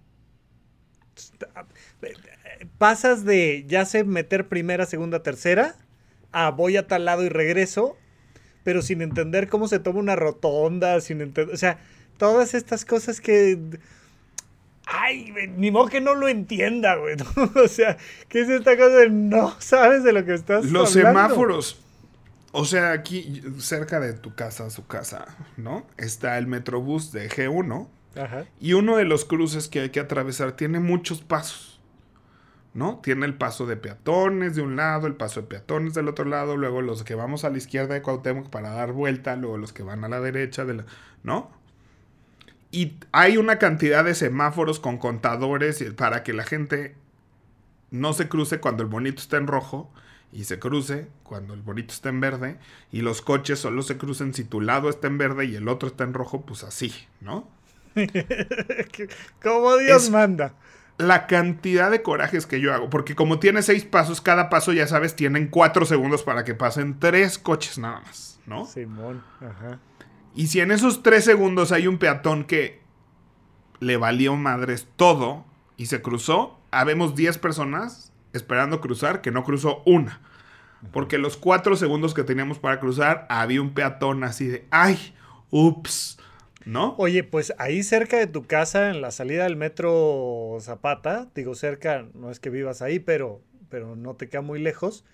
[2.78, 5.76] Pasas de ya sé meter primera, segunda, tercera
[6.34, 7.96] a voy a tal lado y regreso,
[8.64, 11.80] pero sin entender cómo se toma una rotonda, sin entender, o sea,
[12.18, 13.60] todas estas cosas que
[14.86, 17.16] Ay, ni modo que no lo entienda, güey.
[17.64, 21.80] o sea, ¿qué es esta cosa de no sabes de lo que estás Los semáforos.
[22.52, 25.26] O sea, aquí cerca de tu casa, su casa,
[25.58, 25.88] ¿no?
[25.98, 27.88] Está el Metrobús de G1.
[28.16, 28.46] Ajá.
[28.60, 31.82] Y uno de los cruces que hay que atravesar tiene muchos pasos.
[32.76, 33.00] ¿No?
[33.04, 36.58] Tiene el paso de peatones de un lado, el paso de peatones del otro lado,
[36.58, 39.84] luego los que vamos a la izquierda de Cuauhtémoc para dar vuelta, luego los que
[39.84, 40.86] van a la derecha de la,
[41.22, 41.52] ¿no?
[42.74, 46.96] Y hay una cantidad de semáforos con contadores para que la gente
[47.92, 49.94] no se cruce cuando el bonito está en rojo
[50.32, 52.58] y se cruce cuando el bonito está en verde
[52.92, 55.88] y los coches solo se crucen si tu lado está en verde y el otro
[55.88, 57.48] está en rojo, pues así, ¿no?
[59.44, 60.56] como Dios manda.
[60.98, 64.88] La cantidad de corajes que yo hago, porque como tiene seis pasos, cada paso ya
[64.88, 68.66] sabes, tienen cuatro segundos para que pasen tres coches nada más, ¿no?
[68.66, 69.80] Simón, ajá.
[70.36, 72.82] Y si en esos tres segundos hay un peatón que
[73.80, 75.46] le valió madres todo
[75.78, 80.22] y se cruzó, habemos 10 personas esperando cruzar que no cruzó una.
[80.92, 85.16] Porque los cuatro segundos que teníamos para cruzar había un peatón así de, ay,
[85.50, 86.18] ups,
[86.66, 86.96] ¿no?
[86.98, 92.06] Oye, pues ahí cerca de tu casa, en la salida del metro Zapata, digo cerca,
[92.14, 95.06] no es que vivas ahí, pero, pero no te queda muy lejos.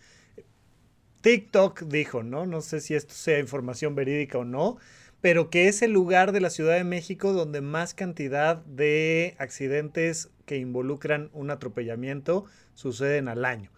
[1.22, 2.46] TikTok dijo, ¿no?
[2.46, 4.78] No sé si esto sea información verídica o no,
[5.22, 10.30] pero que es el lugar de la Ciudad de México donde más cantidad de accidentes
[10.46, 13.70] que involucran un atropellamiento suceden al año.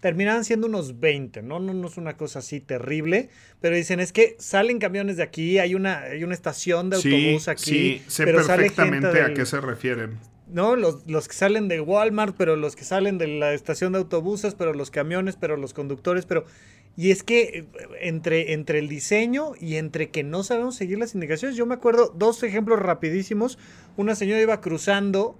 [0.00, 1.60] Terminaban siendo unos 20, ¿no?
[1.60, 5.58] No, no es una cosa así terrible, pero dicen es que salen camiones de aquí,
[5.58, 7.62] hay una, hay una estación de autobús aquí.
[7.62, 10.18] Sí, sé perfectamente a qué se refieren.
[10.48, 10.76] ¿no?
[10.76, 14.54] Los, los, que salen de Walmart, pero los que salen de la estación de autobuses,
[14.54, 16.44] pero los camiones, pero los conductores, pero
[16.96, 17.66] y es que eh,
[18.00, 22.12] entre, entre el diseño y entre que no sabemos seguir las indicaciones, yo me acuerdo
[22.14, 23.58] dos ejemplos rapidísimos.
[23.96, 25.36] Una señora iba cruzando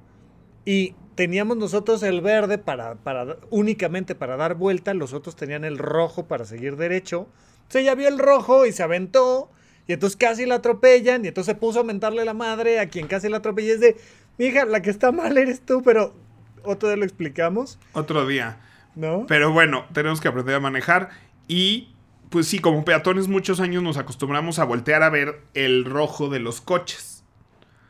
[0.65, 5.79] y teníamos nosotros el verde para, para únicamente para dar vuelta, los otros tenían el
[5.79, 7.29] rojo para seguir derecho.
[7.57, 9.51] Entonces ella vio el rojo y se aventó
[9.87, 13.09] y entonces casi la atropellan y entonces se puso a mentarle la madre a quien
[13.09, 13.75] casi la atropella.
[13.75, 13.97] Es de,
[14.39, 16.15] mi hija, la que está mal eres tú, pero
[16.63, 17.79] otro día lo explicamos.
[17.93, 18.59] Otro día.
[18.95, 19.25] ¿No?
[19.27, 21.11] Pero bueno, tenemos que aprender a manejar.
[21.49, 21.89] Y
[22.31, 26.41] pues sí, como peatones muchos años nos acostumbramos a voltear a ver el rojo de
[26.41, 27.25] los coches.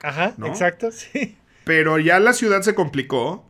[0.03, 1.39] Ajá, exacto, sí.
[1.65, 3.45] Pero ya la ciudad se complicó,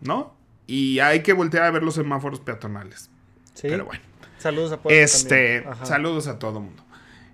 [0.00, 0.34] ¿no?
[0.66, 3.10] Y hay que voltear a ver los semáforos peatonales.
[3.54, 3.68] Sí.
[3.68, 4.02] Pero bueno.
[4.38, 6.84] Saludos a Este, saludos a todo mundo.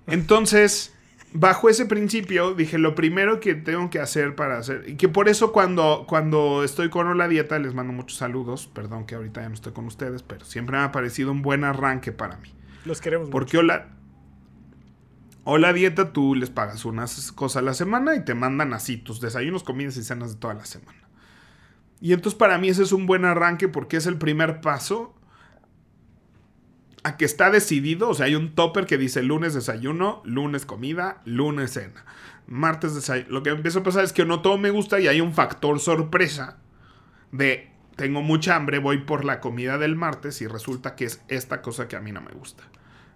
[0.07, 0.95] Entonces,
[1.35, 5.29] bajo ese principio, dije, lo primero que tengo que hacer para hacer, y que por
[5.29, 9.49] eso cuando, cuando estoy con Hola Dieta les mando muchos saludos, perdón que ahorita ya
[9.49, 12.55] no estoy con ustedes, pero siempre me ha parecido un buen arranque para mí.
[12.85, 13.89] Los queremos Porque Hola,
[15.43, 19.21] Hola Dieta, tú les pagas unas cosas a la semana y te mandan así tus
[19.21, 21.01] desayunos, comidas y cenas de toda la semana.
[22.01, 25.15] Y entonces para mí ese es un buen arranque porque es el primer paso
[27.05, 31.21] a que está decidido, o sea, hay un topper que dice lunes desayuno, lunes comida,
[31.27, 32.05] lunes cena,
[32.47, 33.31] martes desayuno.
[33.31, 35.79] Lo que empiezo a pasar es que no todo me gusta y hay un factor
[35.79, 36.57] sorpresa
[37.31, 41.61] de tengo mucha hambre, voy por la comida del martes y resulta que es esta
[41.61, 42.65] cosa que a mí no me gusta,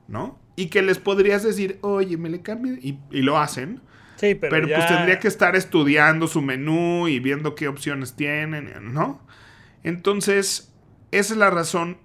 [0.07, 0.38] ¿no?
[0.55, 3.81] Y que les podrías decir, oye, me le cambio y, lo hacen.
[4.16, 8.92] Sí, pero, pero pues tendría que estar estudiando su menú y viendo qué opciones tienen,
[8.92, 9.27] ¿no?
[9.83, 10.74] Entonces,
[11.11, 11.98] esa es la razón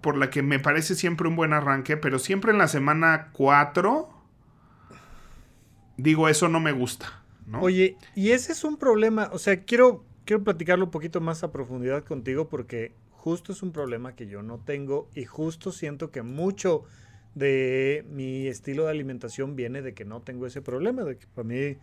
[0.00, 4.08] por la que me parece siempre un buen arranque, pero siempre en la semana 4
[5.96, 7.22] digo, eso no me gusta.
[7.46, 7.60] ¿no?
[7.60, 11.52] Oye, y ese es un problema, o sea, quiero, quiero platicarlo un poquito más a
[11.52, 16.22] profundidad contigo porque justo es un problema que yo no tengo y justo siento que
[16.22, 16.84] mucho
[17.34, 21.46] de mi estilo de alimentación viene de que no tengo ese problema, de que para
[21.46, 21.76] mí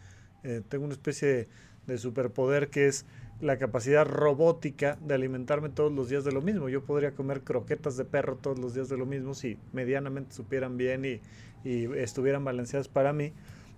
[0.43, 1.47] eh, tengo una especie de,
[1.85, 3.05] de superpoder que es
[3.39, 6.69] la capacidad robótica de alimentarme todos los días de lo mismo.
[6.69, 10.77] Yo podría comer croquetas de perro todos los días de lo mismo si medianamente supieran
[10.77, 11.21] bien y,
[11.97, 13.33] estuvieran balanceadas para mí.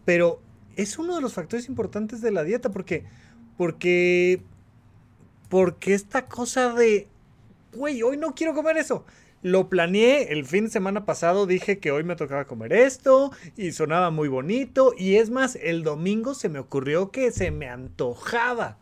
[0.06, 0.42] Pero
[0.76, 3.04] es uno de los factores importantes de la dieta porque,
[3.58, 4.42] porque,
[5.50, 7.08] porque esta cosa de,
[7.76, 9.06] güey, hoy no quiero comer eso.
[9.42, 13.72] Lo planeé el fin de semana pasado, dije que hoy me tocaba comer esto y
[13.72, 14.94] sonaba muy bonito.
[14.98, 18.78] Y es más, el domingo se me ocurrió que se me antojaba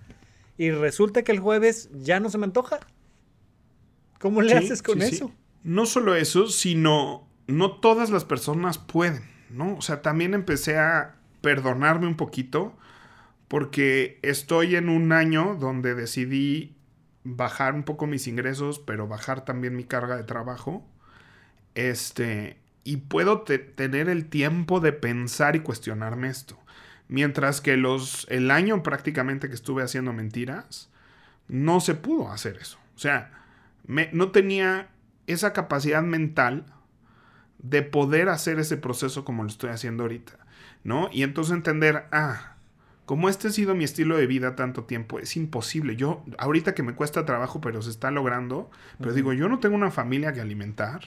[0.57, 2.79] y resulta que el jueves ya no se me antoja.
[4.19, 5.31] ¿Cómo le haces con eso?
[5.63, 9.75] No solo eso, sino no todas las personas pueden, ¿no?
[9.75, 12.75] O sea, también empecé a perdonarme un poquito
[13.47, 16.75] porque estoy en un año donde decidí
[17.23, 20.85] bajar un poco mis ingresos, pero bajar también mi carga de trabajo.
[21.75, 26.57] Este, y puedo tener el tiempo de pensar y cuestionarme esto.
[27.09, 30.89] Mientras que los, el año prácticamente que estuve haciendo mentiras,
[31.47, 32.77] no se pudo hacer eso.
[32.95, 33.31] O sea,
[33.85, 34.89] me, no tenía
[35.27, 36.65] esa capacidad mental
[37.59, 40.33] de poder hacer ese proceso como lo estoy haciendo ahorita,
[40.83, 41.09] ¿no?
[41.11, 42.55] Y entonces entender, ah,
[43.05, 45.95] como este ha sido mi estilo de vida tanto tiempo, es imposible.
[45.95, 49.75] Yo, ahorita que me cuesta trabajo, pero se está logrando, pero digo, yo no tengo
[49.75, 51.01] una familia que alimentar,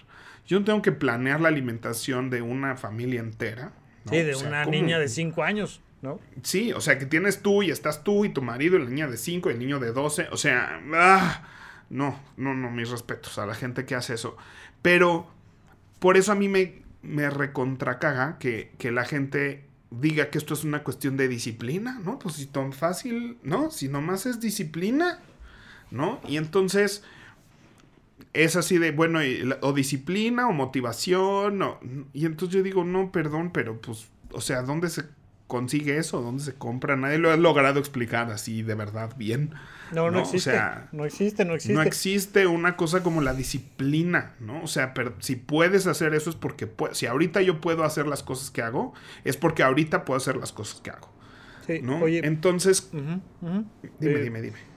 [0.47, 3.73] yo no tengo que planear la alimentación de una familia entera.
[4.09, 5.83] Sí, de una niña de cinco años.
[6.03, 6.21] ¿No?
[6.43, 9.09] Sí, o sea, que tienes tú y estás tú y tu marido y la niña
[9.09, 11.49] de 5 y el niño de 12, o sea, ah,
[11.91, 14.37] no, no, no, mis respetos a la gente que hace eso.
[14.83, 15.29] Pero
[15.99, 20.65] por eso a mí me, me recontracaga que, que la gente diga que esto es
[20.65, 22.19] una cuestión de disciplina, ¿no?
[22.19, 23.71] Pues si tan fácil, ¿no?
[23.71, 25.19] Si nomás es disciplina,
[25.91, 26.21] ¿no?
[26.27, 27.03] Y entonces
[28.33, 29.19] es así de, bueno,
[29.63, 31.81] o disciplina o motivación, o,
[32.13, 35.05] y entonces yo digo, no, perdón, pero pues, o sea, ¿dónde se
[35.51, 36.23] consigue eso?
[36.23, 36.97] ¿Dónde se compra?
[36.97, 39.53] Nadie lo ha logrado explicar así de verdad bien.
[39.93, 40.59] No, no, existe.
[40.93, 41.75] no existe, no existe.
[41.75, 44.63] No existe una cosa como la disciplina, ¿no?
[44.63, 48.23] O sea, pero si puedes hacer eso es porque, si ahorita yo puedo hacer las
[48.23, 51.13] cosas que hago, es porque ahorita puedo hacer las cosas que hago.
[51.67, 51.99] Sí, ¿no?
[51.99, 53.21] Oye, Entonces, dime,
[54.01, 54.71] eh, dime, dime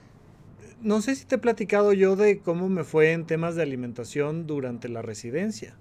[0.84, 4.46] no sé si te he platicado yo de cómo me fue en temas de alimentación
[4.46, 5.76] durante la residencia.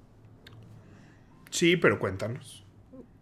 [1.51, 2.62] Sí, pero cuéntanos.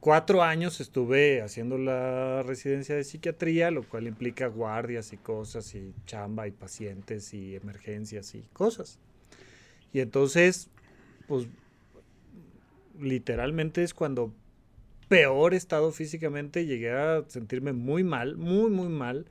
[0.01, 5.93] Cuatro años estuve haciendo la residencia de psiquiatría, lo cual implica guardias y cosas, y
[6.07, 8.97] chamba y pacientes y emergencias y cosas.
[9.93, 10.71] Y entonces,
[11.27, 11.45] pues,
[12.99, 14.33] literalmente es cuando
[15.07, 19.27] peor estado físicamente, llegué a sentirme muy mal, muy, muy mal.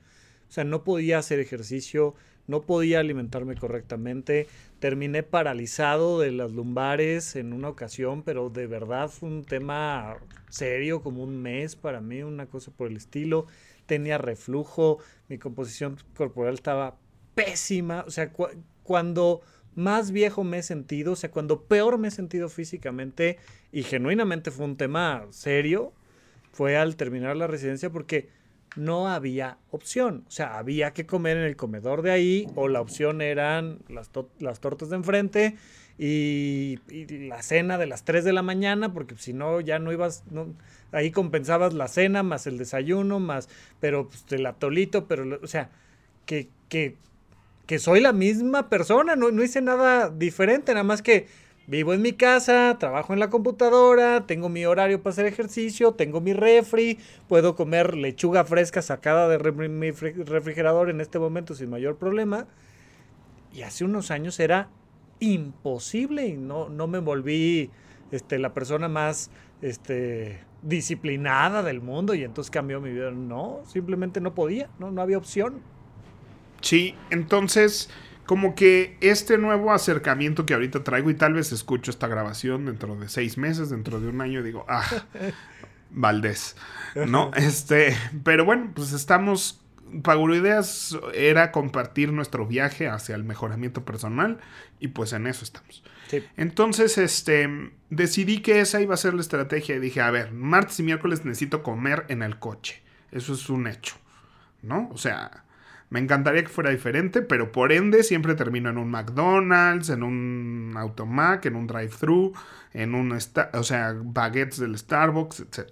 [0.47, 2.15] O sea, no podía hacer ejercicio,
[2.47, 4.47] no podía alimentarme correctamente,
[4.79, 10.17] terminé paralizado de las lumbares en una ocasión, pero de verdad fue un tema
[10.49, 13.45] serio, como un mes para mí, una cosa por el estilo.
[13.85, 14.99] Tenía reflujo,
[15.29, 16.97] mi composición corporal estaba
[17.35, 18.31] pésima, o sea,
[18.83, 19.41] cuando
[19.75, 23.37] más viejo me he sentido, o sea, cuando peor me he sentido físicamente
[23.71, 25.93] y genuinamente fue un tema serio,
[26.51, 28.29] fue al terminar la residencia porque
[28.75, 30.23] no había opción.
[30.27, 34.09] O sea, había que comer en el comedor de ahí o la opción eran las,
[34.59, 35.57] tortas de enfrente
[35.97, 36.79] y,
[37.27, 40.23] la cena de las 3 de la mañana, porque si no, ya no ibas,
[40.91, 45.69] ahí compensabas la cena más el desayuno, más, pero pues, el atolito, pero, o sea,
[46.25, 46.49] que,
[47.77, 51.27] soy la misma persona, no hice nada diferente, nada más que
[51.71, 56.19] Vivo en mi casa, trabajo en la computadora, tengo mi horario para hacer ejercicio, tengo
[56.19, 61.95] mi refri, puedo comer lechuga fresca sacada de mi refrigerador en este momento sin mayor
[61.95, 62.45] problema.
[63.53, 64.67] Y hace unos años era
[65.21, 67.69] imposible y no, no me volví
[68.11, 69.31] este, la persona más
[69.61, 73.11] este, disciplinada del mundo y entonces cambió mi vida.
[73.11, 75.61] No, simplemente no podía, no, no había opción.
[76.59, 77.89] Sí, entonces
[78.31, 82.95] como que este nuevo acercamiento que ahorita traigo y tal vez escucho esta grabación dentro
[82.95, 84.89] de seis meses, dentro de un año, digo, ah,
[85.89, 86.55] Valdés,
[87.09, 87.31] ¿no?
[87.35, 89.59] Este, pero bueno, pues estamos,
[90.33, 94.39] Ideas era compartir nuestro viaje hacia el mejoramiento personal
[94.79, 95.83] y pues en eso estamos.
[96.37, 100.79] Entonces, este, decidí que esa iba a ser la estrategia y dije, a ver, martes
[100.79, 102.81] y miércoles necesito comer en el coche.
[103.11, 103.95] Eso es un hecho,
[104.61, 104.87] ¿no?
[104.93, 105.43] O sea,
[105.91, 110.73] me encantaría que fuera diferente, pero por ende siempre termino en un McDonald's, en un
[110.77, 112.31] Automac, en un drive-thru,
[112.73, 115.67] en un, o sea, baguettes del Starbucks, etc.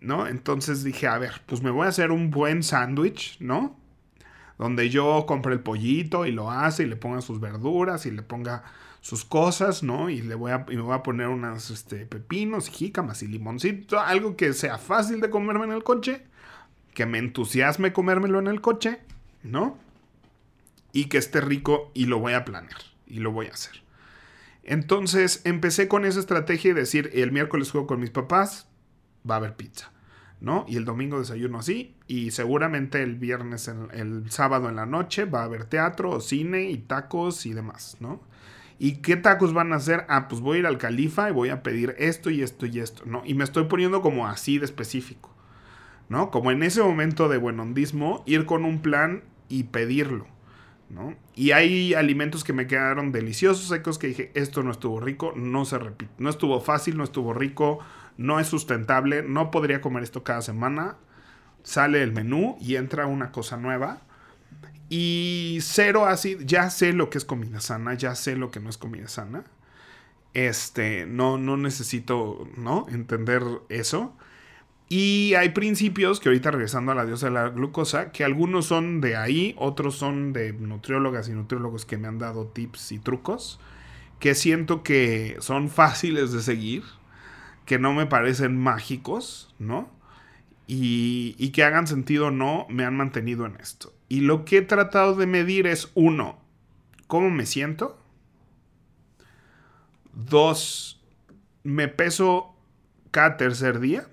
[0.00, 0.26] ¿No?
[0.26, 3.76] Entonces dije, a ver, pues me voy a hacer un buen sándwich, ¿no?
[4.58, 8.22] Donde yo compre el pollito y lo hace y le ponga sus verduras y le
[8.22, 8.64] ponga
[9.00, 10.10] sus cosas, ¿no?
[10.10, 14.00] Y le voy a, y me voy a poner unas este, pepinos, jícamas y limoncito,
[14.00, 16.24] algo que sea fácil de comerme en el coche,
[16.92, 18.98] que me entusiasme comérmelo en el coche
[19.42, 19.78] ¿no?
[20.92, 23.82] Y que esté rico y lo voy a planear y lo voy a hacer.
[24.64, 28.68] Entonces empecé con esa estrategia y decir, el miércoles juego con mis papás,
[29.28, 29.92] va a haber pizza,
[30.40, 30.64] ¿no?
[30.68, 35.40] Y el domingo desayuno así y seguramente el viernes, el sábado en la noche va
[35.40, 38.20] a haber teatro o cine y tacos y demás, ¿no?
[38.78, 40.04] ¿Y qué tacos van a hacer?
[40.08, 42.80] Ah, pues voy a ir al califa y voy a pedir esto y esto y
[42.80, 43.22] esto, ¿no?
[43.24, 45.32] Y me estoy poniendo como así de específico,
[46.08, 46.30] ¿no?
[46.30, 50.26] Como en ese momento de buenondismo, ir con un plan y pedirlo.
[50.88, 51.14] ¿no?
[51.34, 55.64] Y hay alimentos que me quedaron deliciosos, secos, que dije, esto no estuvo rico, no
[55.64, 57.78] se repite, no estuvo fácil, no estuvo rico,
[58.16, 60.96] no es sustentable, no podría comer esto cada semana.
[61.62, 64.00] Sale el menú y entra una cosa nueva.
[64.88, 68.68] Y cero así, ya sé lo que es comida sana, ya sé lo que no
[68.68, 69.44] es comida sana.
[70.34, 72.86] Este, no, no necesito, ¿no?
[72.90, 74.16] Entender eso.
[74.94, 79.00] Y hay principios que ahorita regresando a la diosa de la glucosa, que algunos son
[79.00, 83.58] de ahí, otros son de nutriólogas y nutriólogos que me han dado tips y trucos,
[84.18, 86.82] que siento que son fáciles de seguir,
[87.64, 89.88] que no me parecen mágicos, ¿no?
[90.66, 93.94] Y, y que hagan sentido o no, me han mantenido en esto.
[94.10, 96.38] Y lo que he tratado de medir es, uno,
[97.06, 97.98] ¿cómo me siento?
[100.12, 101.00] Dos,
[101.62, 102.54] me peso
[103.10, 104.06] cada tercer día.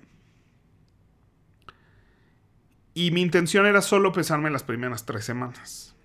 [3.00, 5.96] Y mi intención era solo pesarme las primeras tres semanas.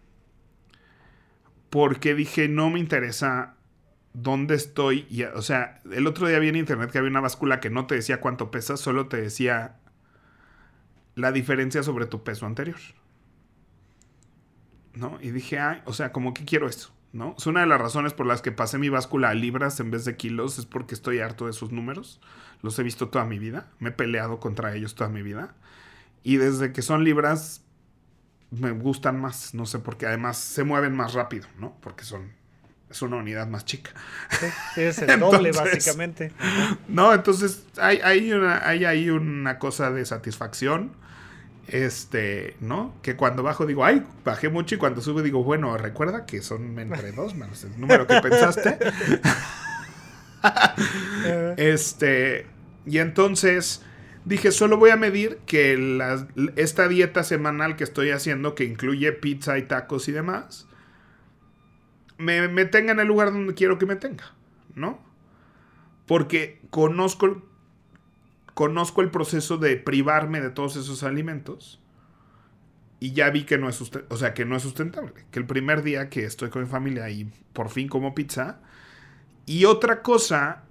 [1.69, 3.55] Porque dije, no me interesa
[4.13, 5.05] dónde estoy.
[5.09, 7.85] Y, o sea, el otro día vi en internet que había una báscula que no
[7.85, 9.75] te decía cuánto pesas, solo te decía
[11.15, 12.79] la diferencia sobre tu peso anterior.
[14.93, 15.19] ¿No?
[15.19, 17.35] Y dije, o sea, como que quiero eso, ¿no?
[17.37, 20.05] Es una de las razones por las que pasé mi báscula a libras en vez
[20.05, 22.21] de kilos, es porque estoy harto de esos números.
[22.61, 25.55] Los he visto toda mi vida, me he peleado contra ellos toda mi vida.
[26.25, 27.61] Y desde que son libras,
[28.49, 31.77] me gustan más, no sé, porque además se mueven más rápido, ¿no?
[31.81, 32.33] Porque son
[32.89, 33.91] es una unidad más chica.
[34.31, 36.31] Sí, es el doble, básicamente.
[36.87, 40.93] No, entonces hay, hay, una, hay ahí una cosa de satisfacción.
[41.67, 42.95] Este, ¿no?
[43.03, 46.79] Que cuando bajo digo, ay, bajé mucho y cuando sube digo, bueno, recuerda que son
[46.79, 48.79] entre dos menos el número que pensaste.
[51.57, 52.47] este,
[52.87, 53.83] y entonces
[54.25, 55.99] dije, solo voy a medir que
[56.55, 60.67] esta dieta semanal que estoy haciendo, que incluye pizza y tacos y demás,
[62.17, 64.33] me, me tenga en el lugar donde quiero que me tenga,
[64.73, 64.99] ¿no?
[66.05, 67.43] Porque conozco,
[68.53, 71.81] conozco el proceso de privarme de todos esos alimentos
[72.99, 75.13] y ya vi que no es o sea, que no es sustentable.
[75.31, 78.61] Que el primer día que estoy con mi familia y por fin como pizza.
[79.45, 80.64] Y otra cosa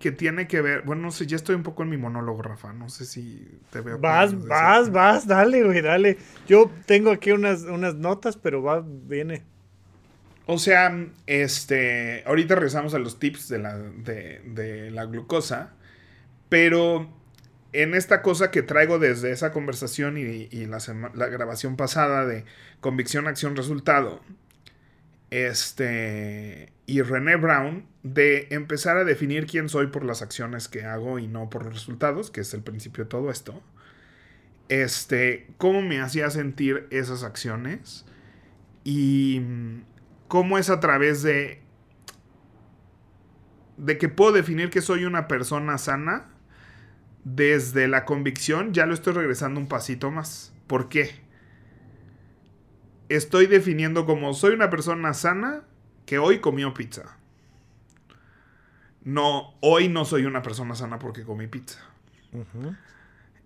[0.00, 2.72] que tiene que ver, bueno, no sé, ya estoy un poco en mi monólogo, Rafa,
[2.72, 3.98] no sé si te veo.
[3.98, 6.18] Vas, vas, vas, dale, güey, dale.
[6.46, 9.44] Yo tengo aquí unas, unas notas, pero va, viene.
[10.46, 15.72] O sea, este, ahorita regresamos a los tips de la, de, la glucosa,
[16.50, 17.08] pero
[17.72, 20.78] en esta cosa que traigo desde esa conversación y, la,
[21.14, 22.44] la, grabación pasada de
[22.80, 24.20] convicción, acción, resultado,
[25.30, 31.18] este, y René Brown, de empezar a definir quién soy por las acciones que hago
[31.18, 33.62] y no por los resultados, que es el principio de todo esto,
[34.68, 38.04] este, cómo me hacía sentir esas acciones
[38.84, 39.40] y
[40.28, 41.64] cómo es a través de
[43.76, 46.26] de que puedo definir que soy una persona sana
[47.24, 50.52] desde la convicción, ya lo estoy regresando un pasito más.
[50.66, 51.22] ¿Por qué?
[53.08, 55.64] Estoy definiendo como soy una persona sana
[56.06, 57.16] que hoy comió pizza.
[59.02, 61.80] No, hoy no soy una persona sana porque comí pizza.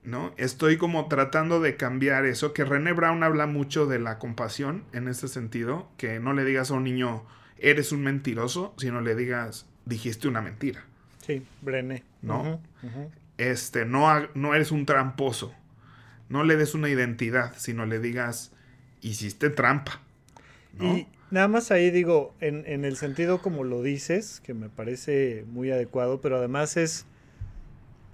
[0.05, 0.33] ¿no?
[0.37, 5.09] Estoy como tratando de cambiar eso, que René Brown habla mucho de la compasión en
[5.09, 7.25] este sentido, que no le digas a un niño,
[7.59, 10.85] eres un mentiroso, sino le digas, dijiste una mentira.
[11.27, 12.05] Sí, Brené.
[12.23, 12.61] ¿No?
[13.37, 15.53] Este, no, no eres un tramposo.
[16.29, 18.53] No le des una identidad, sino le digas,
[19.01, 20.01] hiciste trampa.
[20.81, 25.45] Y nada más ahí digo, en, en el sentido como lo dices, que me parece
[25.49, 27.07] muy adecuado, pero además es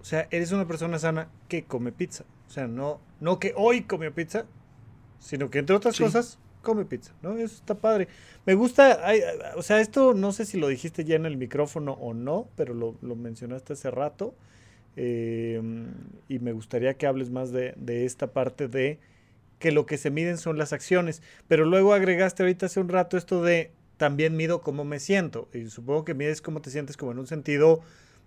[0.04, 2.26] o sea, eres una persona sana que come pizza.
[2.46, 4.44] O sea, no, no que hoy comió pizza,
[5.18, 7.38] sino que entre otras cosas come pizza, ¿no?
[7.38, 8.08] Eso está padre.
[8.44, 9.00] Me gusta,
[9.56, 12.74] o sea, esto no sé si lo dijiste ya en el micrófono o no, pero
[12.74, 14.34] lo, mencionaste hace rato.
[14.96, 15.94] Em,
[16.28, 19.00] y me gustaría que hables más de, de, esta parte de
[19.64, 21.22] que lo que se miden son las acciones.
[21.48, 25.48] Pero luego agregaste ahorita hace un rato esto de también mido cómo me siento.
[25.54, 27.80] Y supongo que mides cómo te sientes como en un sentido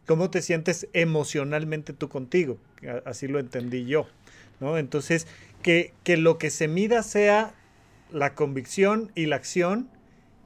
[0.08, 2.58] cómo te sientes emocionalmente tú contigo.
[3.06, 4.08] Así lo entendí yo.
[4.60, 4.80] ¿no?
[4.80, 5.28] Entonces,
[5.62, 7.54] que, que lo que se mida sea
[8.12, 9.92] la convicción y la acción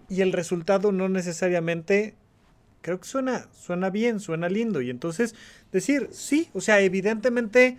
[0.09, 2.15] y el resultado no necesariamente
[2.81, 5.35] creo que suena suena bien, suena lindo y entonces
[5.71, 7.77] decir, sí, o sea, evidentemente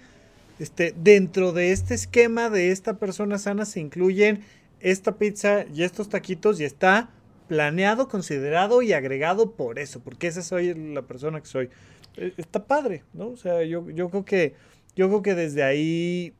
[0.58, 4.42] este dentro de este esquema de esta persona sana se incluyen
[4.80, 7.10] esta pizza y estos taquitos y está
[7.48, 11.70] planeado, considerado y agregado por eso, porque esa soy la persona que soy.
[12.16, 13.28] E, está padre, ¿no?
[13.28, 14.54] O sea, yo, yo creo que
[14.94, 16.34] yo creo que desde ahí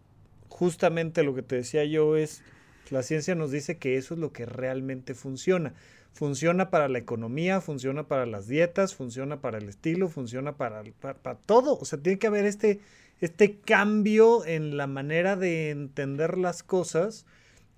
[0.48, 2.42] justamente lo que te decía yo es
[2.90, 5.72] la ciencia nos dice que eso es lo que realmente funciona.
[6.12, 11.38] Funciona para la economía, funciona para las dietas, funciona para el estilo, funciona para, para,
[11.38, 11.78] todo.
[11.78, 12.80] O sea, tiene que haber este,
[13.22, 17.24] este cambio en la manera de entender las cosas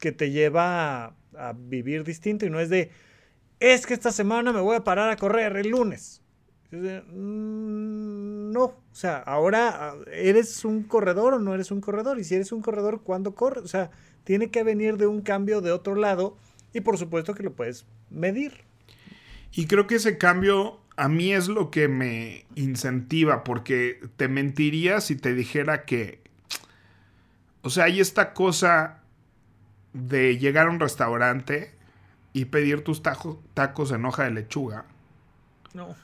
[0.01, 2.91] que te lleva a, vivir distinto y no es de,
[3.61, 6.23] es que esta semana me voy a parar a correr el lunes.
[6.71, 12.19] Mm, no, o sea, ahora ah, eres un corredor o no eres un corredor.
[12.19, 13.65] Y si eres un corredor, ¿cuándo corres?
[13.65, 13.91] O sea,
[14.25, 16.39] tiene que venir de un cambio de otro lado
[16.73, 18.65] y por supuesto que lo puedes medir.
[19.53, 25.01] Y creo que ese cambio a mí es lo que me incentiva, porque te mentiría
[25.01, 26.21] si te dijera que,
[27.63, 29.01] o sea, hay esta cosa
[29.93, 31.75] de llegar a un restaurante
[32.33, 34.85] y pedir tus tacos en hoja de lechuga.
[35.73, 35.95] No.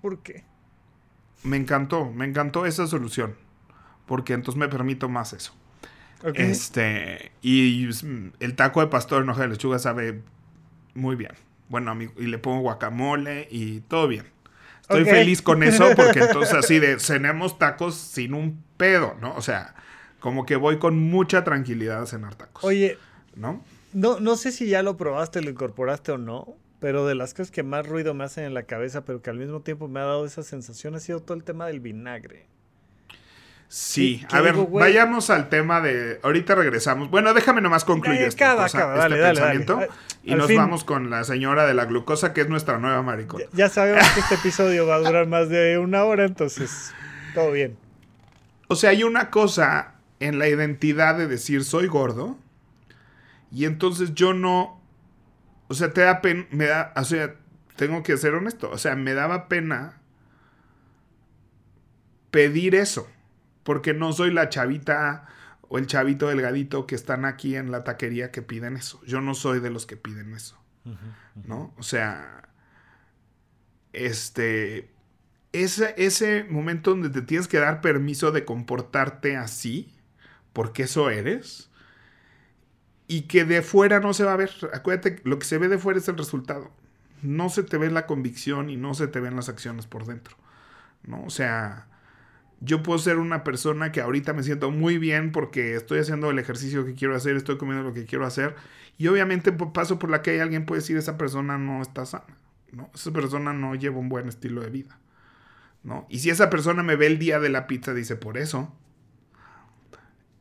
[0.00, 0.44] ¿Por qué?
[1.42, 3.36] Me encantó, me encantó esa solución.
[4.06, 5.54] Porque entonces me permito más eso.
[6.34, 7.88] Este, y
[8.40, 10.22] el taco de pastor en hoja de lechuga sabe
[10.94, 11.32] muy bien.
[11.70, 14.26] Bueno, y le pongo guacamole y todo bien.
[14.82, 19.34] Estoy feliz con eso porque entonces así de cenemos tacos sin un pedo, ¿no?
[19.36, 19.76] O sea,
[20.18, 22.64] como que voy con mucha tranquilidad a cenar tacos.
[22.64, 22.98] Oye,
[23.36, 23.62] ¿no?
[23.92, 27.52] No, no sé si ya lo probaste, lo incorporaste o no, pero de las cosas
[27.52, 30.04] que más ruido me hacen en la cabeza, pero que al mismo tiempo me ha
[30.04, 32.49] dado esa sensación, ha sido todo el tema del vinagre.
[33.72, 36.18] Sí, a ver, vayamos al tema de.
[36.24, 37.08] Ahorita regresamos.
[37.08, 39.80] Bueno, déjame nomás concluir este pensamiento.
[40.24, 43.44] y nos vamos con la señora de la glucosa, que es nuestra nueva maricona.
[43.52, 46.92] Ya, sabemos que este episodio va a durar más de una hora, entonces
[47.32, 47.76] todo bien.
[48.66, 52.36] O sea, hay una cosa en la identidad de decir soy gordo.
[53.52, 54.82] Y entonces yo no.
[55.68, 56.44] O sea, te da pena.
[56.50, 56.92] Me da.
[56.96, 57.36] O sea,
[57.76, 58.68] tengo que ser honesto.
[58.68, 60.00] O sea, me daba pena
[62.32, 63.06] pedir eso
[63.70, 65.28] porque no soy la chavita
[65.60, 69.00] o el chavito delgadito que están aquí en la taquería que piden eso.
[69.06, 70.58] Yo no soy de los que piden eso.
[71.44, 71.72] ¿No?
[71.78, 72.48] O sea,
[73.92, 74.90] este,
[75.52, 79.94] ese, ese momento donde te tienes que dar permiso de comportarte así,
[80.52, 81.70] porque eso eres,
[83.06, 84.50] y que de fuera no se va a ver.
[84.74, 86.72] Acuérdate, lo que se ve de fuera es el resultado.
[87.22, 90.36] No se te ve la convicción y no se te ven las acciones por dentro.
[91.04, 91.22] ¿No?
[91.22, 91.86] O sea,
[92.60, 96.38] yo puedo ser una persona que ahorita me siento muy bien porque estoy haciendo el
[96.38, 98.54] ejercicio que quiero hacer, estoy comiendo lo que quiero hacer.
[98.98, 102.36] Y obviamente paso por la calle, alguien puede decir, esa persona no está sana,
[102.70, 102.90] ¿no?
[102.94, 104.98] Esa persona no lleva un buen estilo de vida,
[105.82, 106.06] ¿no?
[106.10, 108.74] Y si esa persona me ve el día de la pizza, dice, por eso.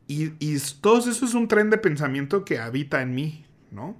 [0.07, 3.95] Y, y todo eso es un tren de pensamiento que habita en mí, ¿no?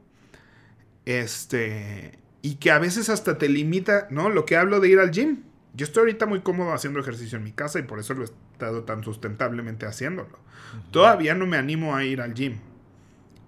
[1.05, 2.20] Este...
[2.41, 4.30] Y que a veces hasta te limita, ¿no?
[4.30, 5.39] Lo que hablo de ir al gym
[5.74, 8.26] yo estoy ahorita muy cómodo haciendo ejercicio en mi casa y por eso lo he
[8.26, 10.39] estado tan sustentablemente haciéndolo.
[10.91, 12.59] Todavía no me animo a ir al gym.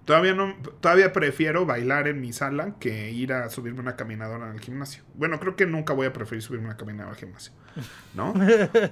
[0.06, 4.54] Todavía no, todavía prefiero bailar en mi sala que ir a subirme una caminadora en
[4.54, 5.04] el gimnasio.
[5.14, 7.54] Bueno, creo que nunca voy a preferir subirme una caminadora al gimnasio,
[8.16, 8.34] ¿no?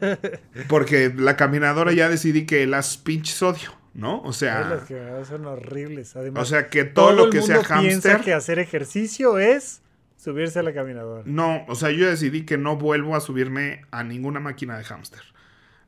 [0.68, 4.22] Porque la caminadora ya decidí que las pinches odio, ¿no?
[4.22, 6.16] O sea, las son horribles.
[6.16, 9.82] Además, o sea, que todo, lo que sea piensa que hacer ejercicio es
[10.20, 11.24] Subirse a la caminadora.
[11.26, 15.22] No, o sea, yo decidí que no vuelvo a subirme a ninguna máquina de hámster.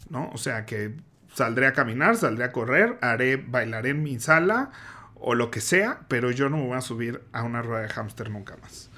[0.09, 0.29] ¿No?
[0.32, 0.93] O sea, que
[1.34, 4.71] saldré a caminar, saldré a correr, haré, bailaré en mi sala
[5.15, 7.89] o lo que sea, pero yo no me voy a subir a una rueda de
[7.89, 8.89] hámster nunca más.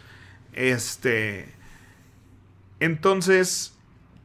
[0.53, 1.51] Este.
[2.79, 3.73] Entonces,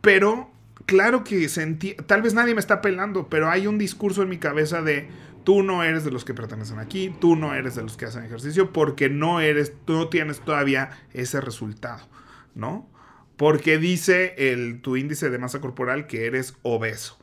[0.02, 0.50] pero
[0.84, 4.36] claro que sentí, tal vez nadie me está pelando, pero hay un discurso en mi
[4.36, 5.08] cabeza de
[5.48, 8.22] tú no eres de los que pertenecen aquí, tú no eres de los que hacen
[8.22, 12.06] ejercicio porque no eres, tú no tienes todavía ese resultado,
[12.54, 12.86] ¿no?
[13.38, 17.18] Porque dice el, tu índice de masa corporal que eres obeso,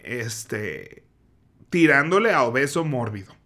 [0.00, 1.04] este,
[1.70, 3.36] tirándole a obeso mórbido,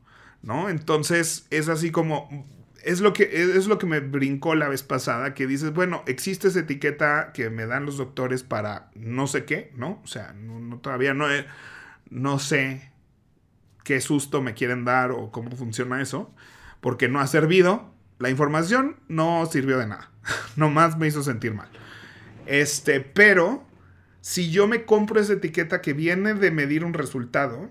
[0.40, 0.70] ¿no?
[0.70, 2.46] Entonces es así como,
[2.82, 6.48] es lo que, es lo que me brincó la vez pasada, que dices, bueno, existe
[6.48, 10.00] esa etiqueta que me dan los doctores para no sé qué, ¿no?
[10.02, 11.26] O sea, no, todavía no,
[12.08, 12.93] no sé
[13.84, 16.34] qué susto me quieren dar o cómo funciona eso,
[16.80, 17.94] porque no ha servido.
[18.18, 20.10] La información no sirvió de nada.
[20.56, 21.68] Nomás me hizo sentir mal.
[22.46, 23.64] Este, pero
[24.20, 27.70] si yo me compro esa etiqueta que viene de medir un resultado,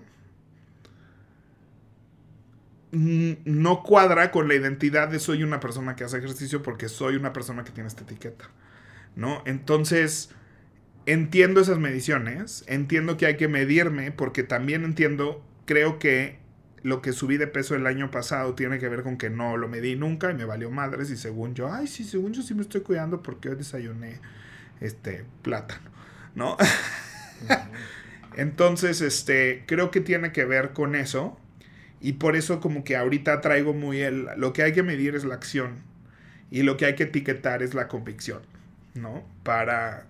[2.92, 7.32] no cuadra con la identidad de soy una persona que hace ejercicio porque soy una
[7.32, 8.50] persona que tiene esta etiqueta.
[9.16, 9.42] ¿No?
[9.46, 10.30] Entonces,
[11.06, 16.38] entiendo esas mediciones, entiendo que hay que medirme porque también entiendo creo que
[16.82, 19.68] lo que subí de peso el año pasado tiene que ver con que no lo
[19.68, 22.60] medí nunca y me valió madres y según yo, ay, sí, según yo sí me
[22.60, 24.20] estoy cuidando porque hoy desayuné
[24.80, 25.90] este plátano,
[26.34, 26.58] ¿no?
[28.36, 31.38] Entonces, este, creo que tiene que ver con eso
[32.00, 35.24] y por eso como que ahorita traigo muy el lo que hay que medir es
[35.24, 35.82] la acción
[36.50, 38.42] y lo que hay que etiquetar es la convicción,
[38.94, 39.24] ¿no?
[39.42, 40.06] Para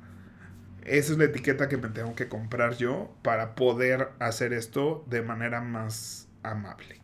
[0.85, 5.23] esa es la etiqueta que me tengo que comprar yo para poder hacer esto de
[5.23, 7.01] manera más amable.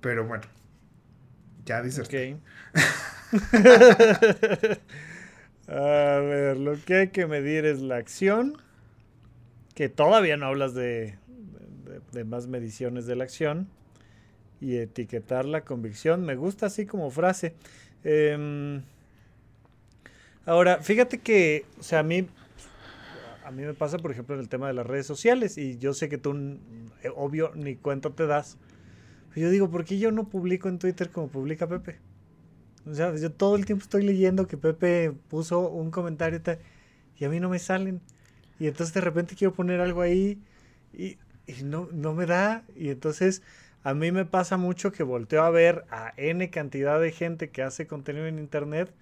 [0.00, 0.44] Pero bueno,
[1.64, 2.06] ya dices.
[2.06, 2.14] Ok.
[5.66, 8.58] A ver, lo que hay que medir es la acción.
[9.74, 11.16] Que todavía no hablas de,
[12.12, 13.68] de, más mediciones de la acción.
[14.60, 16.24] Y etiquetar la convicción.
[16.24, 17.54] Me gusta así como frase.
[18.04, 18.82] Em,
[20.46, 22.28] ahora, fíjate que, o sea, a mí
[23.44, 25.94] a mí me pasa, por ejemplo, en el tema de las redes sociales y yo
[25.94, 26.58] sé que tú,
[27.02, 28.58] eh, obvio, ni cuenta te das.
[29.36, 31.98] yo digo, ¿por qué yo no publico en Twitter como publica Pepe?
[32.86, 36.40] O sea, yo todo el tiempo estoy leyendo que Pepe puso un comentario
[37.18, 38.00] y a mí no me salen.
[38.58, 40.40] Y entonces de repente quiero poner algo ahí
[40.92, 42.64] y y no, no me da.
[42.76, 43.42] Y entonces
[43.82, 47.62] a mí me pasa mucho que volteo a ver a N cantidad de gente que
[47.62, 48.92] hace contenido en internet.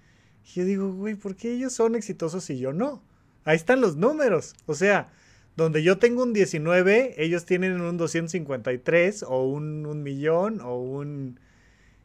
[0.45, 3.03] Y yo digo, güey, ¿por qué ellos son exitosos y yo no?
[3.45, 4.55] Ahí están los números.
[4.66, 5.11] O sea,
[5.57, 11.40] donde yo tengo un 19, ellos tienen un 253 o un, un millón o un...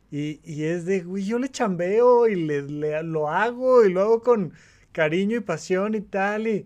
[0.09, 4.01] Y, y, es de, güey, yo le chambeo y le, le, lo hago y lo
[4.01, 4.53] hago con
[4.93, 6.47] cariño y pasión y tal.
[6.47, 6.65] Y,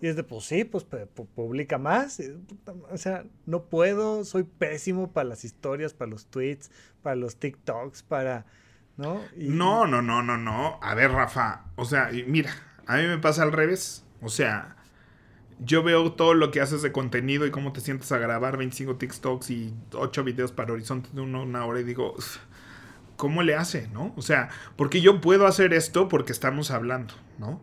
[0.00, 0.84] y es de, pues sí, pues
[1.34, 2.20] publica más.
[2.90, 6.70] O sea, no puedo, soy pésimo para las historias, para los tweets,
[7.02, 8.46] para los TikToks, para...
[8.96, 9.22] ¿No?
[9.36, 10.78] No, no, no, no, no.
[10.82, 12.50] A ver, Rafa, o sea, mira,
[12.86, 14.04] a mí me pasa al revés.
[14.22, 14.76] O sea,
[15.58, 18.96] yo veo todo lo que haces de contenido y cómo te sientes a grabar 25
[18.96, 22.14] TikToks y 8 videos para horizonte de una hora y digo,
[23.16, 24.14] ¿cómo le hace, no?
[24.16, 27.60] O sea, porque yo puedo hacer esto porque estamos hablando, ¿no?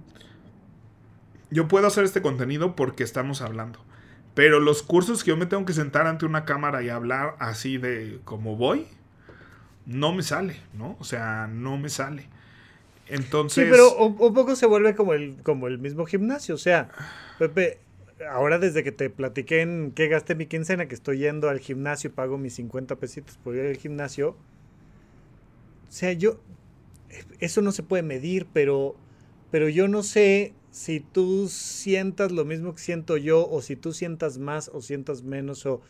[1.50, 3.80] Yo puedo hacer este contenido porque estamos hablando.
[4.36, 7.80] Pero los cursos que yo me tengo que sentar ante una cámara y hablar así
[7.80, 8.86] de como voy,
[9.88, 10.96] no me sale, ¿no?
[11.00, 12.30] O sea, no me sale.
[13.10, 13.66] Entonces.
[13.66, 16.56] Sí, pero un, poco se vuelve como el, como el mismo gimnasio.
[16.56, 16.90] O sea,
[17.40, 17.80] Pepe,
[18.30, 22.12] ahora desde que te platiqué en qué gasté mi quincena, que estoy yendo al gimnasio,
[22.14, 24.30] pago mis 50 pesitos por ir al gimnasio.
[24.30, 26.40] O sea, yo.
[27.40, 28.96] Eso no se puede medir, pero.
[29.50, 33.94] Pero yo no sé si tú sientas lo mismo que siento yo, o si tú
[33.94, 35.82] sientas más o sientas menos, o...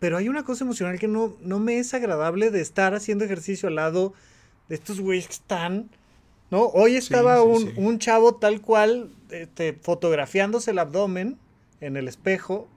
[0.00, 3.68] Pero, hay una cosa emocional que no, no me es agradable de estar haciendo ejercicio
[3.68, 4.14] al lado
[4.72, 5.90] de estos güeyes que están...
[6.50, 6.62] ¿no?
[6.68, 11.38] Hoy estaba un, chavo tal cual este, fotografiándose el abdomen
[11.82, 12.68] en el espejo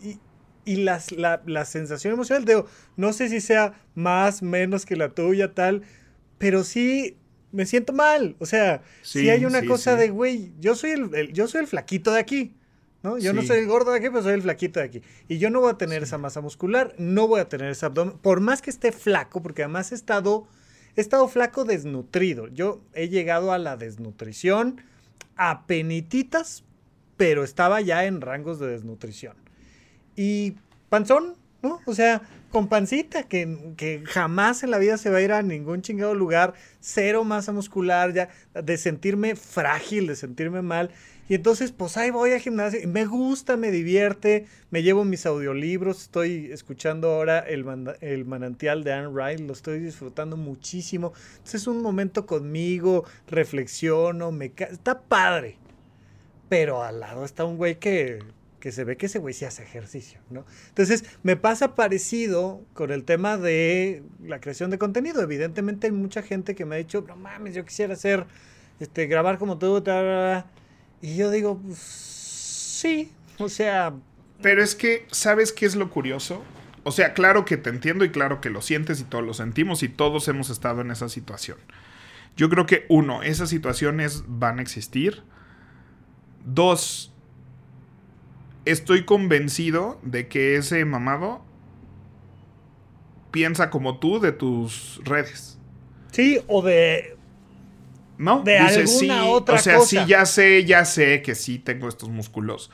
[0.00, 0.20] y,
[0.64, 2.62] y las, la, la, sensación emocional, de,
[2.96, 5.82] no sé si sea más, menos que la tuya, tal,
[6.38, 7.16] pero sí
[7.50, 8.36] me siento mal.
[8.38, 12.12] O sea, si hay una cosa de, güey, yo soy el, yo soy el flaquito
[12.12, 12.54] de aquí.
[13.02, 13.18] ¿no?
[13.18, 15.02] Yo no soy el gordo de aquí, pero soy el flaquito de aquí.
[15.26, 18.16] Y yo no voy a tener esa masa muscular, no voy a tener ese abdomen,
[18.18, 20.46] por más que esté flaco, porque además he estado,
[20.96, 22.48] he estado flaco desnutrido.
[22.48, 24.80] Yo he llegado a la desnutrición
[25.36, 26.64] a penititas,
[27.16, 29.36] pero estaba ya en rangos de desnutrición.
[30.16, 30.54] Y
[30.88, 31.80] panzón, ¿no?
[31.86, 35.82] O sea, con pancita, que, jamás en la vida se va a ir a ningún
[35.82, 40.90] chingado lugar, cero masa muscular, ya, de sentirme frágil, de sentirme mal.
[41.28, 46.02] Y entonces, pues ahí voy al gimnasio, me gusta, me divierte, me llevo mis audiolibros,
[46.02, 47.64] estoy escuchando ahora el,
[48.24, 51.12] manantial de Anne Wright, lo estoy disfrutando muchísimo.
[51.32, 55.56] Entonces es un momento conmigo, reflexiono, me está padre.
[56.48, 58.18] Pero al lado está un güey que
[58.64, 60.46] que se ve que ese güey sí hace ejercicio, ¿no?
[60.70, 65.20] Entonces, me pasa parecido con el tema de la creación de contenido.
[65.20, 68.24] Evidentemente hay mucha gente que me ha dicho, no mames, yo quisiera hacer,
[68.80, 69.82] este, grabar como tú,
[71.04, 73.92] y yo digo, pues, sí, o sea...
[74.40, 76.42] Pero es que, ¿sabes qué es lo curioso?
[76.82, 79.82] O sea, claro que te entiendo y claro que lo sientes y todos lo sentimos
[79.82, 81.58] y todos hemos estado en esa situación.
[82.38, 85.22] Yo creo que, uno, esas situaciones van a existir.
[86.42, 87.12] Dos,
[88.64, 91.44] estoy convencido de que ese mamado
[93.30, 95.58] piensa como tú de tus redes.
[96.12, 97.13] Sí, o de.
[98.18, 99.56] No, de alguna otra.
[99.56, 102.70] O sea, sí, ya sé, ya sé que sí tengo estos músculos.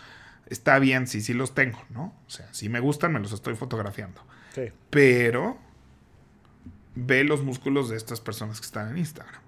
[0.46, 2.14] Está bien, sí, sí los tengo, ¿no?
[2.26, 4.20] O sea, si me gustan, me los estoy fotografiando.
[4.54, 4.62] Sí.
[4.90, 5.58] Pero
[6.94, 9.40] ve los músculos de estas personas que están en Instagram.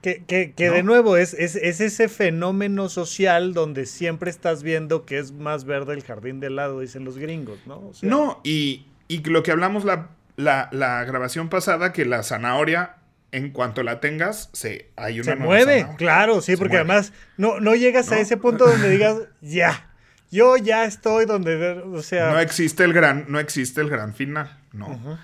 [0.00, 5.18] Que, que, que de nuevo es, es, ese fenómeno social donde siempre estás viendo que
[5.18, 7.92] es más verde el jardín de lado, dicen los gringos, ¿no?
[8.02, 12.96] no, y, y, lo que hablamos la, la, la, grabación pasada, que la zanahoria,
[13.32, 17.74] en cuanto la tengas, se, hay una se mueve, claro, sí, porque además no, no
[17.74, 19.90] llegas a ese punto donde digas, ya,
[20.30, 22.30] yo ya estoy donde, o sea...
[22.30, 25.18] No existe el gran, no existe el gran final, no.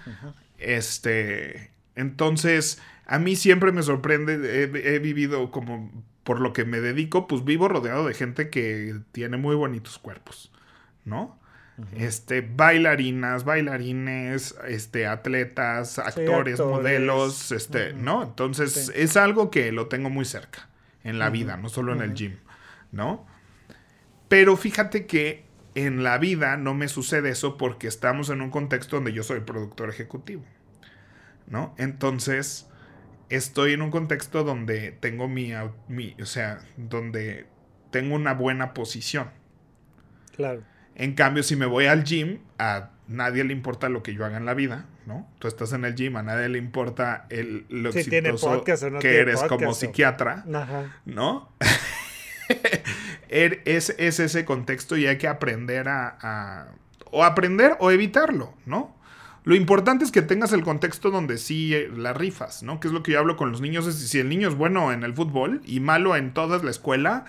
[0.59, 5.91] Este, entonces a mí siempre me sorprende, he, vivido como
[6.25, 10.53] por lo que me dedico, pues vivo rodeado de gente que tiene muy bonitos cuerpos,
[11.07, 11.38] ¿no?
[11.97, 18.25] Este, bailarinas, bailarines, este, atletas, actores, modelos, este, ¿no?
[18.25, 20.69] Entonces, es algo que lo tengo muy cerca
[21.05, 22.39] en la vida, no solo en el gym,
[22.91, 23.27] ¿no?
[24.29, 28.97] Pero fíjate que en la vida no me sucede eso porque estamos en un contexto
[28.97, 30.45] donde yo soy productor ejecutivo,
[31.47, 31.75] ¿no?
[31.79, 32.69] Entonces,
[33.29, 37.47] estoy en un contexto donde tengo mi, o sea, donde
[37.91, 39.31] tengo una buena posición.
[40.35, 40.63] Claro.
[40.99, 44.37] En cambio, si me voy al gym, a nadie le importa lo que yo haga
[44.37, 45.27] en la vida, ¿no?
[45.39, 48.65] Tú estás en el gym, a nadie le importa el, lo exitoso
[49.01, 50.45] que eres como psiquiatra,
[51.07, 51.51] ¿no?
[53.29, 56.69] er, es, ese contexto y hay que aprender a,
[57.11, 58.97] o aprender o evitarlo, ¿no?
[59.45, 62.81] Lo importante es que tengas el contexto donde sí eh, la rifas, ¿no?
[62.81, 64.93] Que es lo que yo hablo con los niños, es si el niño es bueno
[64.93, 67.25] en el fútbol y malo en toda la escuela,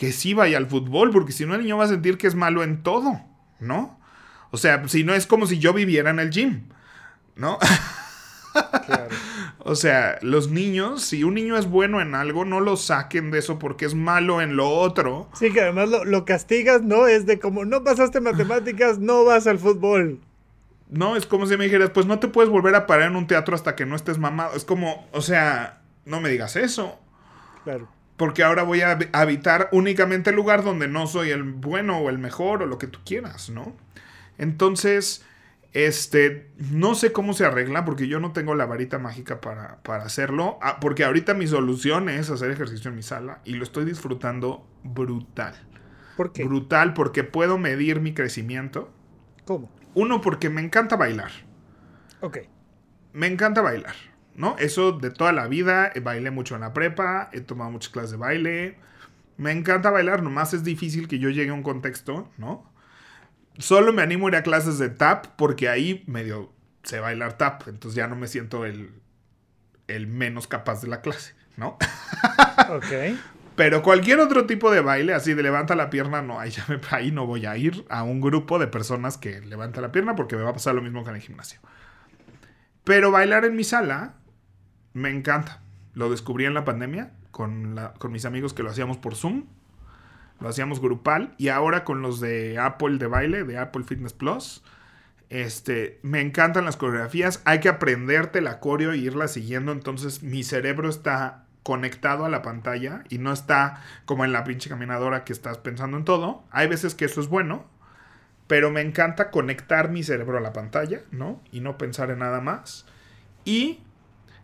[0.00, 2.34] que sí vaya al fútbol, porque si no el niño va a sentir que es
[2.34, 3.20] malo en todo,
[3.58, 4.00] ¿no?
[4.50, 6.70] O sea, si no es como si yo viviera en el gym,
[7.36, 7.58] ¿no?
[8.86, 9.14] Claro.
[9.58, 13.40] o sea, los niños, si un niño es bueno en algo, no lo saquen de
[13.40, 15.28] eso porque es malo en lo otro.
[15.34, 17.06] Sí, que además lo, lo castigas, ¿no?
[17.06, 20.18] Es de como, no pasaste matemáticas, no vas al fútbol.
[20.88, 23.26] No, es como si me dijeras, pues no te puedes volver a parar en un
[23.26, 24.56] teatro hasta que no estés mamado.
[24.56, 26.98] Es como, o sea, no me digas eso.
[27.64, 27.99] Claro.
[28.20, 32.18] Porque ahora voy a habitar únicamente el lugar donde no soy el bueno o el
[32.18, 33.74] mejor o lo que tú quieras, ¿no?
[34.36, 35.24] Entonces,
[35.72, 40.04] este, no sé cómo se arregla porque yo no tengo la varita mágica para, para
[40.04, 40.58] hacerlo.
[40.60, 44.68] Ah, porque ahorita mi solución es hacer ejercicio en mi sala y lo estoy disfrutando
[44.84, 45.54] brutal.
[46.18, 46.44] ¿Por qué?
[46.44, 48.92] Brutal porque puedo medir mi crecimiento.
[49.46, 49.70] ¿Cómo?
[49.94, 51.30] Uno, porque me encanta bailar.
[52.20, 52.36] Ok.
[53.14, 53.94] Me encanta bailar,
[54.40, 54.56] ¿no?
[54.58, 55.92] Eso de toda la vida.
[55.94, 58.78] Eh, bailé mucho en la prepa, he tomado muchas clases de baile.
[59.36, 62.68] Me encanta bailar, nomás es difícil que yo llegue a un contexto, ¿no?
[63.58, 67.68] Solo me animo a ir a clases de tap porque ahí medio sé bailar tap,
[67.68, 68.90] entonces ya no me siento el,
[69.86, 71.76] el menos capaz de la clase, ¿no?
[72.70, 73.18] ok.
[73.56, 76.80] Pero cualquier otro tipo de baile, así de levanta la pierna, no, ahí, ya me,
[76.90, 80.36] ahí no voy a ir a un grupo de personas que levanta la pierna porque
[80.36, 81.60] me va a pasar lo mismo que en el gimnasio.
[82.84, 84.14] Pero bailar en mi sala
[84.92, 85.60] me encanta.
[85.94, 89.44] Lo descubrí en la pandemia con, con mis amigos que lo hacíamos por Zoom.
[90.40, 91.34] Lo hacíamos grupal.
[91.38, 94.62] Y ahora con los de Apple de baile, de Apple Fitness Plus.
[95.28, 97.40] Este, me encantan las coreografías.
[97.44, 99.72] Hay que aprenderte la coreo y irla siguiendo.
[99.72, 104.70] Entonces mi cerebro está conectado a la pantalla y no está como en la pinche
[104.70, 106.44] caminadora que estás pensando en todo.
[106.50, 107.64] Hay veces que eso es bueno,
[108.46, 111.40] pero me encanta conectar mi cerebro a la pantalla, ¿no?
[111.52, 112.86] Y no pensar en nada más.
[113.44, 113.80] Y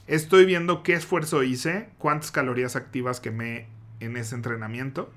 [0.06, 3.68] estoy viendo qué esfuerzo hice, cuántas calorías activas quemé
[4.00, 5.12] en ese entrenamiento.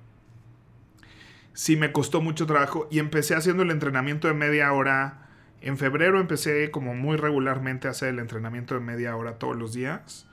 [1.53, 5.27] Sí me costó mucho trabajo y empecé haciendo el entrenamiento de media hora.
[5.61, 9.73] En febrero empecé como muy regularmente a hacer el entrenamiento de media hora todos los
[9.73, 10.25] días.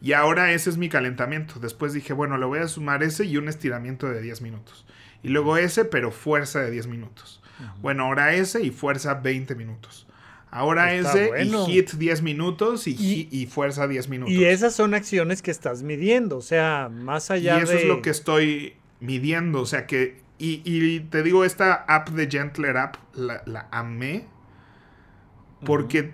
[0.00, 1.58] Y ahora ese es mi calentamiento.
[1.60, 4.84] Después dije, bueno, le voy a sumar ese y un estiramiento de 10 minutos.
[5.22, 7.42] Y luego ese, pero fuerza de 10 minutos.
[7.80, 10.06] Bueno, ahora ese y fuerza 20 minutos.
[10.54, 14.32] Ahora ese y hit 10 minutos y, y, fuerza 10 minutos.
[14.32, 17.60] Y esas son acciones que estás midiendo, o sea, más allá de...
[17.60, 20.22] Y eso es lo que estoy midiendo, o sea que...
[20.38, 24.26] Y, te digo, esta app de Gentler App la, la amé
[25.64, 26.12] porque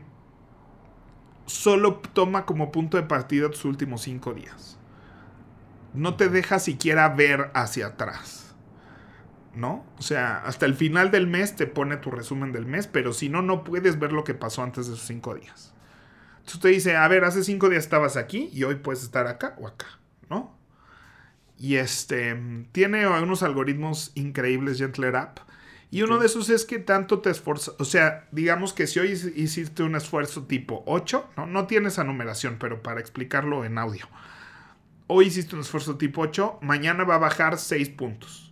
[1.45, 4.79] solo toma como punto de partida tus últimos cinco días.
[5.93, 8.40] No te deja siquiera ver hacia atrás.
[9.55, 9.85] ¿No?
[9.99, 13.29] O sea, hasta el final del mes te pone tu resumen del mes, pero si
[13.29, 15.75] no, no puedes ver lo que pasó antes de esos cinco días.
[16.39, 19.57] Entonces te dice, a ver, hace cinco días estabas aquí y hoy puedes estar acá
[19.59, 19.87] o acá,
[20.29, 20.57] ¿no?
[21.59, 25.41] Y este, tiene unos algoritmos increíbles Gentler App
[25.91, 29.11] y uno de esos es que tanto te esfuerzas, o sea, digamos que si hoy
[29.35, 31.47] hiciste un esfuerzo tipo 8, ¿no?
[31.47, 34.09] no tiene esa numeración, pero para explicarlo en audio.
[35.09, 38.50] Hoy hiciste un esfuerzo tipo 8, mañana va a bajar 6 puntos.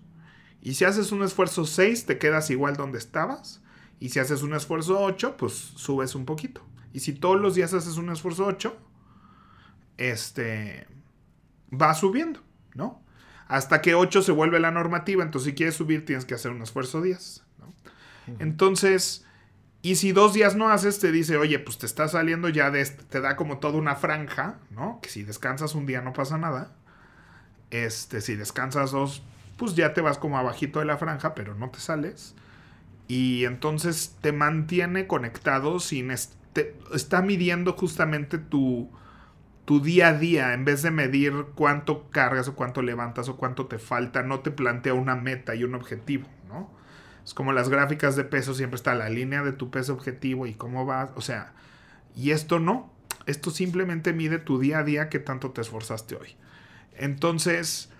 [0.62, 3.62] Y si haces un esfuerzo 6, te quedas igual donde estabas.
[4.00, 6.62] Y si haces un esfuerzo 8, pues subes un poquito.
[6.92, 8.76] Y si todos los días haces un esfuerzo 8,
[9.96, 10.86] este
[11.70, 12.40] va subiendo,
[12.74, 13.02] ¿no?
[13.48, 15.24] hasta que 8 se vuelve la normativa.
[15.24, 17.42] Entonces, si quieres subir, tienes que hacer un esfuerzo 10.
[18.38, 19.24] Entonces,
[19.80, 22.82] y si dos días no haces, te dice, oye, pues te está saliendo ya de
[22.82, 25.00] este, te da como toda una franja, ¿no?
[25.00, 26.76] Que si descansas un día no pasa nada.
[27.70, 29.22] Este, si descansas dos,
[29.58, 32.34] pues ya te vas como abajito de la franja, pero no te sales.
[33.08, 36.10] Y entonces te mantiene conectado sin...
[36.10, 38.90] está midiendo justamente tu
[39.68, 43.66] tu día a día, en vez de medir cuánto cargas o cuánto levantas o cuánto
[43.66, 46.70] te falta, no te plantea una meta y un objetivo, ¿no?
[47.22, 50.54] Es como las gráficas de peso, siempre está la línea de tu peso objetivo y
[50.54, 51.52] cómo vas, o sea,
[52.16, 52.90] y esto no,
[53.26, 56.36] esto simplemente mide tu día a día que tanto te esforzaste hoy.
[56.96, 57.92] Entonces,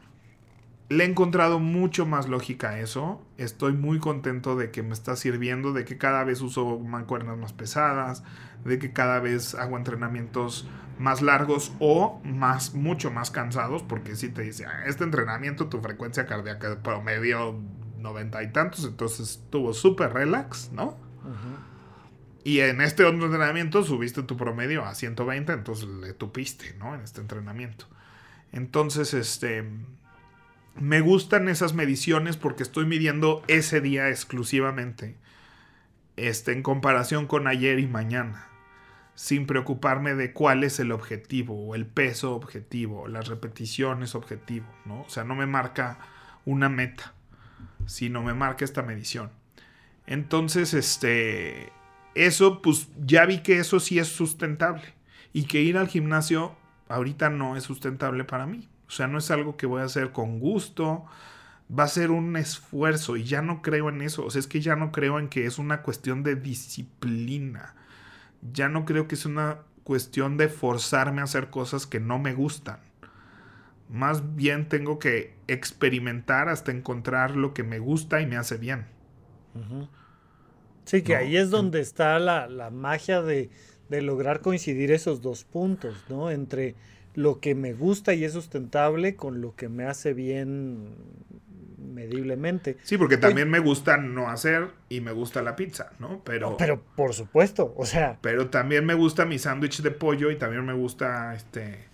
[0.89, 3.23] le he encontrado mucho más lógica a eso.
[3.37, 7.53] Estoy muy contento de que me está sirviendo, de que cada vez uso mancuernas más
[7.53, 8.23] pesadas,
[8.65, 10.67] de que cada vez hago entrenamientos
[10.99, 15.81] más largos o más, mucho más cansados, porque si te dice, ah, este entrenamiento tu
[15.81, 17.61] frecuencia cardíaca promedio
[17.99, 20.97] noventa y tantos, entonces estuvo súper relax, ¿no?
[22.45, 26.95] Y en este otro entrenamiento subiste tu promedio a 120, entonces le tupiste, ¿no?
[26.95, 27.85] En este entrenamiento.
[28.53, 29.69] Entonces, este
[30.81, 35.17] me gustan esas mediciones porque estoy midiendo ese día exclusivamente.
[36.17, 38.49] Este, en comparación con ayer y mañana.
[39.15, 45.03] Sin preocuparme de cuál es el objetivo, o el peso objetivo, las repeticiones objetivo, ¿no?
[45.03, 45.99] O sea, no me marca
[46.45, 47.15] una meta,
[47.87, 49.31] sino me marca esta medición.
[50.07, 51.73] Entonces, este.
[52.15, 54.83] Eso, pues ya vi que eso sí es sustentable.
[55.33, 56.57] Y que ir al gimnasio
[56.89, 58.69] ahorita no es sustentable para mí.
[58.89, 61.05] O sea, no es algo que voy a hacer con gusto.
[61.71, 64.25] Va a ser un esfuerzo y ya no creo en eso.
[64.25, 67.75] O sea, es que ya no creo en que es una cuestión de disciplina.
[68.53, 72.33] Ya no creo que es una cuestión de forzarme a hacer cosas que no me
[72.33, 72.79] gustan.
[73.91, 78.87] Más bien tengo que experimentar hasta encontrar lo que me gusta y me hace bien.
[80.85, 83.51] Sí, que ahí es donde está la, la magia de,
[83.89, 86.31] de, lograr coincidir esos dos puntos, ¿no?
[86.31, 86.77] Entre
[87.15, 90.95] lo que me gusta y es sustentable con lo que me hace bien
[91.79, 92.77] mediblemente.
[92.83, 96.23] Sí, porque también me gusta no hacer y me gusta la pizza, ¿no?
[96.25, 98.19] Pero, pero por supuesto, o sea.
[98.21, 101.87] Pero también me gusta mi sándwich de pollo y también me gusta este.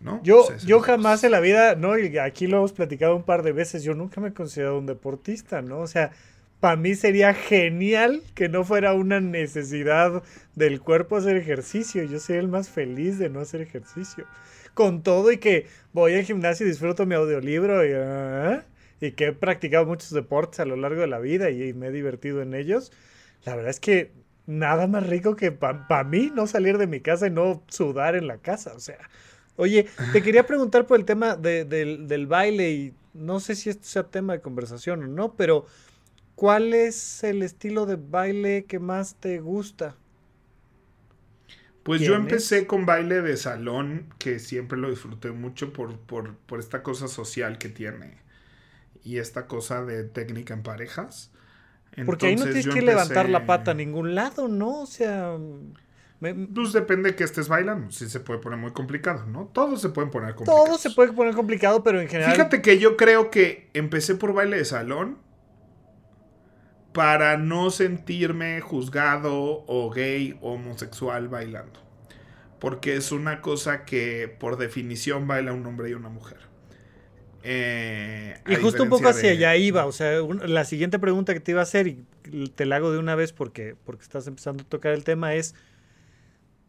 [0.00, 0.20] ¿No?
[0.22, 1.96] Yo, yo jamás en la vida, ¿no?
[1.98, 4.84] Y aquí lo hemos platicado un par de veces, yo nunca me he considerado un
[4.84, 5.78] deportista, ¿no?
[5.78, 6.10] O sea,
[6.64, 10.22] para mí sería genial que no fuera una necesidad
[10.54, 12.02] del cuerpo hacer ejercicio.
[12.04, 14.24] Yo sería el más feliz de no hacer ejercicio
[14.72, 18.64] con todo y que voy al gimnasio y disfruto mi audiolibro y, ah,
[18.98, 21.90] y que he practicado muchos deportes a lo largo de la vida y, me he
[21.90, 22.92] divertido en ellos,
[23.44, 24.12] la verdad es que
[24.46, 28.26] nada más rico que para mí no salir de mi casa y no sudar en
[28.26, 28.72] la casa.
[28.74, 29.10] O sea,
[29.56, 33.84] oye, te quería preguntar por el tema del, del baile y no sé si esto
[33.86, 35.66] sea tema de conversación o no, pero
[36.34, 39.96] ¿cuál es el estilo de baile que más te gusta?
[41.82, 46.58] Pues yo empecé con baile de salón, que siempre lo disfruté mucho por, por, por,
[46.58, 48.16] esta cosa social que tiene
[49.04, 51.30] y esta cosa de técnica en parejas.
[52.06, 54.80] Porque ahí no tienes que levantar la pata a ningún lado, ¿no?
[54.80, 55.36] O sea...
[56.20, 57.90] Pues depende de que estés bailando.
[57.90, 59.50] Sí se puede poner muy complicado, ¿no?
[59.52, 60.64] Todo se puede poner complicado.
[60.64, 62.32] Todo se puede poner complicado, pero en general...
[62.32, 65.18] Fíjate que yo creo que empecé por baile de salón
[66.94, 71.80] para no sentirme juzgado o gay o homosexual bailando.
[72.60, 76.38] Porque es una cosa que por definición baila un hombre y una mujer.
[77.42, 79.86] Eh, y justo un poco hacia allá iba.
[79.86, 82.06] O sea, la siguiente pregunta que te iba a hacer, y
[82.54, 85.56] te la hago de una vez porque, porque estás empezando a tocar el tema, es,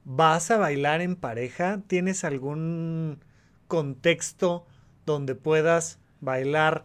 [0.06, 1.82] ¿vas a bailar en pareja?
[1.86, 3.24] ¿Tienes algún
[3.68, 4.66] contexto
[5.06, 6.84] donde puedas bailar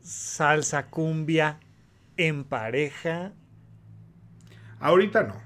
[0.00, 1.58] salsa, cumbia
[2.18, 3.32] en pareja?
[4.80, 5.40] Ahorita no,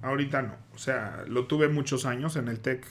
[0.00, 0.54] ahorita no.
[0.74, 2.86] O sea, lo tuve muchos años en el TEC,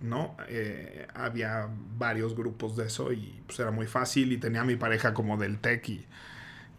[0.00, 0.36] ¿no?
[0.48, 4.76] Eh, había varios grupos de eso y pues era muy fácil y tenía a mi
[4.76, 6.06] pareja como del TEC y,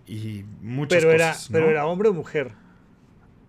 [0.08, 1.50] y muchas pero cosas.
[1.50, 2.52] Era, Pero era hombre o mujer.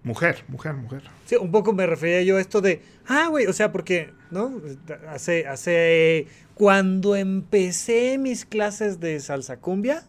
[0.04, 1.02] Mujer, mujer, mujer.
[1.26, 4.60] Sí, un poco me refería yo a esto de, ah, güey, o sea, porque, ¿no?
[5.08, 10.02] Hace, hace, cuando empecé mis clases de salsa cumbia,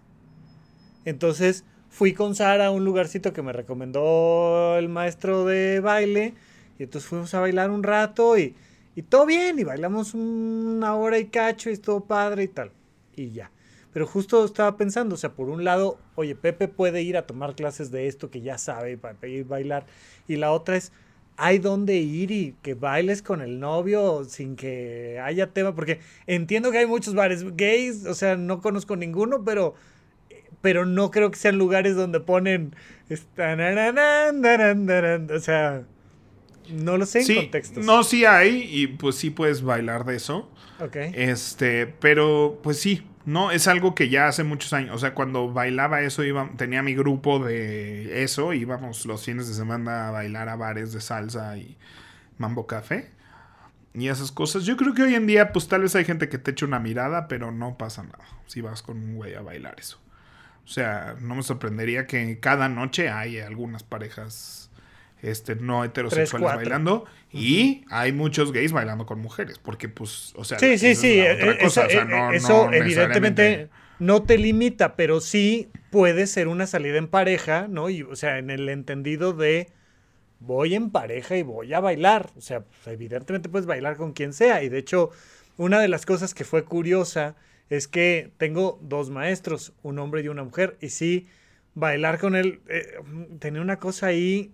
[1.06, 1.64] entonces
[1.94, 6.34] fui con Sara a un lugarcito que me recomendó el maestro de baile.
[6.80, 8.56] Y entonces fuimos a bailar un rato y,
[8.96, 9.60] y todo bien.
[9.60, 12.72] Y bailamos una hora y cacho y estuvo padre y tal.
[13.16, 13.52] Y ya.
[13.94, 17.54] Pero justo estaba pensando, o sea, por un lado, oye, Pepe puede ir a tomar
[17.54, 19.86] clases de esto que ya sabe para ir a bailar.
[20.28, 20.92] Y la otra es,
[21.38, 25.76] hay dónde ir y que bailes con el novio sin que haya tema.
[25.76, 29.76] Porque entiendo que hay muchos bares gays, o sea, no conozco ninguno, pero
[30.64, 32.74] pero no creo que sean lugares donde ponen.
[33.12, 33.16] O
[35.40, 35.84] sea,
[36.70, 37.86] no lo sé en contextos.
[37.86, 40.50] No, sí hay, y pues sí puedes bailar de eso.
[40.80, 40.96] Ok.
[40.96, 44.96] Este, pero pues sí, no, es algo que ya hace muchos años.
[44.96, 49.56] O sea, cuando bailaba eso, iba, tenía mi grupo de eso, íbamos los fines de
[49.56, 51.78] semana a bailar a bares de salsa y
[52.38, 53.12] mambo café.
[53.94, 54.64] Y esas cosas.
[54.64, 56.80] Yo creo que hoy en día, pues tal vez hay gente que te eche una
[56.80, 58.26] mirada, pero no pasa nada.
[58.46, 60.00] Si vas con un güey a bailar eso.
[60.66, 64.70] O sea, no me sorprendería que cada noche hay algunas parejas
[65.22, 70.60] este, no heterosexuales bailando y hay muchos gays bailando con mujeres, porque pues, o sea,
[70.60, 77.08] sí, sí, sí, eso, evidentemente no te limita, pero sí puede ser una salida en
[77.08, 77.90] pareja, ¿no?
[77.90, 79.70] Y, o sea, en el entendido de
[80.40, 84.34] voy en pareja y voy a bailar, o sea, pues, evidentemente puedes bailar con quien
[84.34, 85.10] sea, y de hecho,
[85.56, 87.36] una de las cosas que fue curiosa
[87.76, 91.28] es que tengo dos maestros, un hombre y una mujer, y sí,
[91.74, 93.00] bailar con él eh,
[93.40, 94.54] tenía una cosa ahí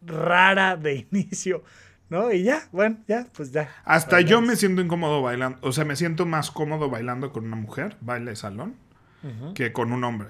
[0.00, 1.62] rara de inicio,
[2.08, 2.32] ¿no?
[2.32, 3.68] Y ya, bueno, ya, pues ya.
[3.84, 7.56] Hasta yo me siento incómodo bailando, o sea, me siento más cómodo bailando con una
[7.56, 8.76] mujer, baile de salón,
[9.54, 10.28] que con un hombre.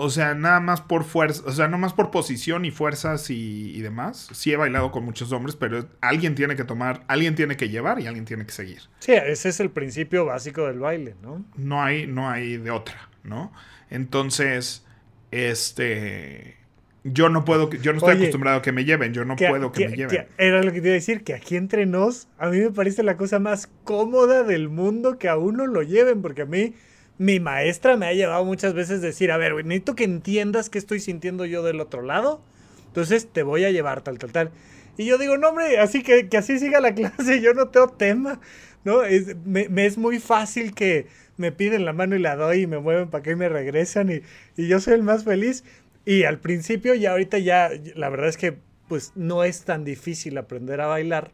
[0.00, 3.80] O sea, nada más por fuerza, o sea, no más por posición y fuerzas y,
[3.82, 4.28] demás.
[4.32, 7.98] Sí he bailado con muchos hombres, pero alguien tiene que tomar, alguien tiene que llevar
[7.98, 8.82] y alguien tiene que seguir.
[9.00, 11.44] Sí, ese es el principio básico del baile, ¿no?
[11.56, 13.52] No hay, no hay de otra, ¿no?
[13.90, 14.86] Entonces,
[15.32, 16.58] este,
[17.02, 19.88] yo no puedo, yo no estoy acostumbrado a que me lleven, yo no puedo que,
[19.88, 20.28] me lleven.
[20.38, 23.02] era lo que te iba a decir, que aquí entre nos, a mí me parece
[23.02, 26.74] la cosa más cómoda del mundo que a uno lo lleven, porque a mí
[27.18, 30.78] mi maestra me ha llevado muchas veces a decir, a ver, necesito que entiendas qué
[30.78, 32.40] estoy sintiendo yo del otro lado,
[32.86, 34.50] entonces te voy a llevar tal, tal, tal.
[34.96, 38.40] Y yo digo, no, hombre, así que, así siga la clase, yo no tengo tema,
[38.84, 39.02] ¿no?
[39.02, 41.06] Es, me, es muy fácil que
[41.36, 44.22] me piden la mano y la doy y me mueven para que me regresan y,
[44.56, 45.64] y yo soy el más feliz.
[46.04, 48.56] Y al principio y ahorita ya, la verdad es que
[48.88, 51.32] pues no es tan difícil aprender a bailar.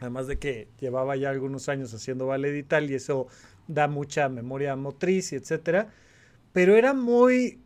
[0.00, 3.28] Además de que llevaba ya algunos años haciendo ballet y tal, y eso
[3.68, 5.88] da mucha memoria motriz y etcétera.
[6.52, 7.60] Pero era muy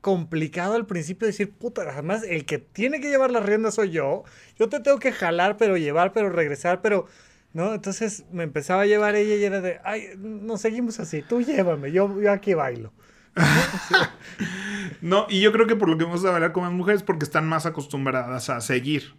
[0.00, 4.24] complicado al principio decir, puta, además el que tiene que llevar las riendas soy yo.
[4.58, 7.06] Yo te tengo que jalar, pero llevar, pero regresar, pero...
[7.54, 7.74] ¿No?
[7.74, 11.92] Entonces me empezaba a llevar ella y era de, ay, nos seguimos así, tú llévame,
[11.92, 12.94] yo, yo aquí bailo.
[15.02, 17.24] no, y yo creo que por lo que vamos a bailar con las mujeres porque
[17.24, 19.14] están más acostumbradas a seguir.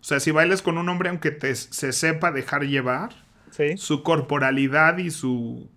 [0.00, 3.25] O sea, si bailas con un hombre, aunque te, se sepa dejar llevar,
[3.76, 5.68] su corporalidad y su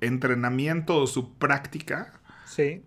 [0.00, 2.20] entrenamiento o su práctica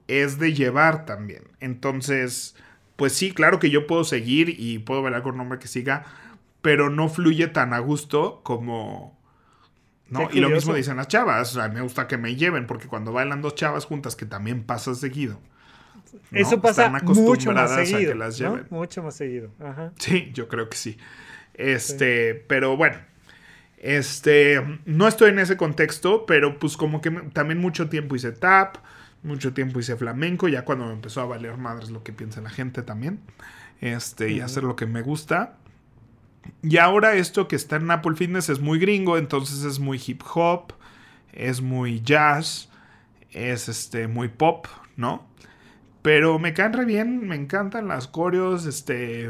[0.07, 1.43] es de llevar también.
[1.59, 2.55] Entonces,
[2.95, 6.05] pues sí, claro que yo puedo seguir y puedo bailar con un hombre que siga,
[6.61, 9.17] pero no fluye tan a gusto como...
[10.07, 10.27] ¿no?
[10.31, 13.13] Y lo mismo dicen las chavas, o sea, me gusta que me lleven, porque cuando
[13.13, 15.39] bailan dos chavas juntas, que también pasa seguido.
[16.31, 18.15] Eso pasa mucho más seguido.
[18.71, 19.51] Mucho más seguido.
[19.99, 20.97] Sí, yo creo que sí.
[21.53, 22.97] Este, pero bueno,
[23.79, 28.77] este, no estoy en ese contexto, pero pues como que también mucho tiempo hice tap,
[29.23, 32.49] mucho tiempo hice flamenco, ya cuando me empezó a valer madres lo que piensa la
[32.49, 33.21] gente también,
[33.79, 35.57] este, y hacer lo que me gusta.
[36.61, 40.23] Y ahora esto que está en Apple Fitness es muy gringo, entonces es muy hip
[40.33, 40.73] hop,
[41.31, 42.69] es muy jazz,
[43.31, 44.67] es este, muy pop,
[44.97, 45.27] ¿no?
[46.09, 49.29] Pero me caen re bien, me encantan las coreos, este,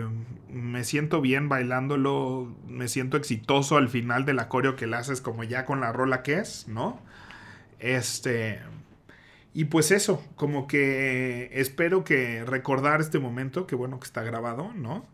[0.49, 5.19] me siento bien bailándolo, me siento exitoso al final de la coreo que le haces
[5.19, 7.01] como ya con la rola que es, ¿no?
[7.80, 8.61] Este,
[9.53, 14.71] y pues eso, como que espero que recordar este momento, que bueno que está grabado,
[14.73, 15.05] ¿no?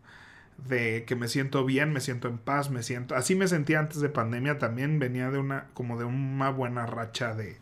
[0.68, 4.00] De que me siento bien, me siento en paz, me siento, así me sentía antes
[4.00, 7.58] de pandemia también, venía de una, como de una buena racha de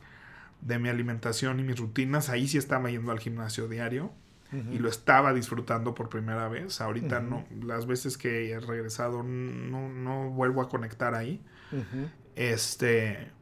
[0.65, 4.13] de mi alimentación y mis rutinas, ahí sí estaba yendo al gimnasio diario
[4.73, 6.81] y lo estaba disfrutando por primera vez.
[6.81, 11.41] Ahorita no, las veces que he regresado no, no vuelvo a conectar ahí.
[12.37, 13.33] Este,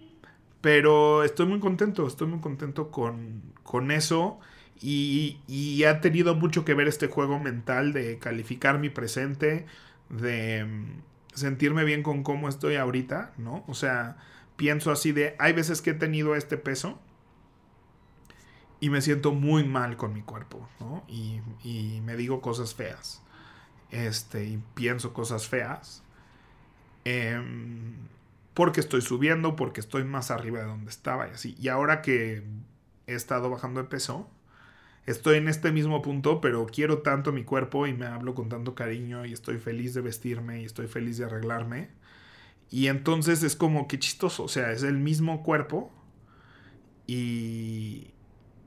[0.63, 4.41] pero estoy muy contento, estoy muy contento con, con eso.
[4.81, 9.67] Y, y, ha tenido mucho que ver este juego mental de calificar mi presente,
[10.09, 11.03] de mm,
[11.35, 13.65] sentirme bien con cómo estoy ahorita, ¿no?
[13.69, 14.17] O sea,
[14.57, 16.99] pienso así de, hay veces que he tenido este peso
[18.83, 21.05] y me siento muy mal con mi cuerpo, ¿no?
[21.07, 21.41] Y,
[22.05, 23.23] me digo cosas feas,
[23.93, 26.03] este, y pienso cosas feas,
[27.05, 27.95] em,
[28.55, 31.55] porque estoy subiendo, porque estoy más arriba de donde estaba y así.
[31.61, 32.43] Y ahora que
[33.07, 34.29] he estado bajando de peso,
[35.07, 38.75] estoy en este mismo punto, pero quiero tanto mi cuerpo y me hablo con tanto
[38.75, 41.91] cariño y estoy feliz de vestirme y estoy feliz de arreglarme.
[42.69, 45.93] Y entonces es como que chistoso, o sea, es el mismo cuerpo
[47.07, 48.12] y,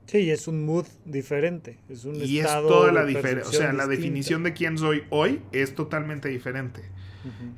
[0.06, 1.78] Sí, es un mood diferente.
[1.88, 3.48] Es un y es toda la diferencia.
[3.48, 6.82] O sea, la definición de quién soy hoy es totalmente diferente.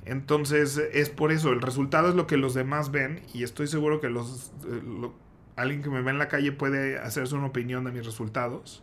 [0.07, 1.53] Entonces, es por eso.
[1.53, 3.21] El resultado es lo que los demás ven.
[3.35, 4.53] Y estoy seguro que los.
[4.67, 5.11] Eh,
[5.57, 8.83] alguien que me ve en la calle puede hacerse una opinión de mis resultados.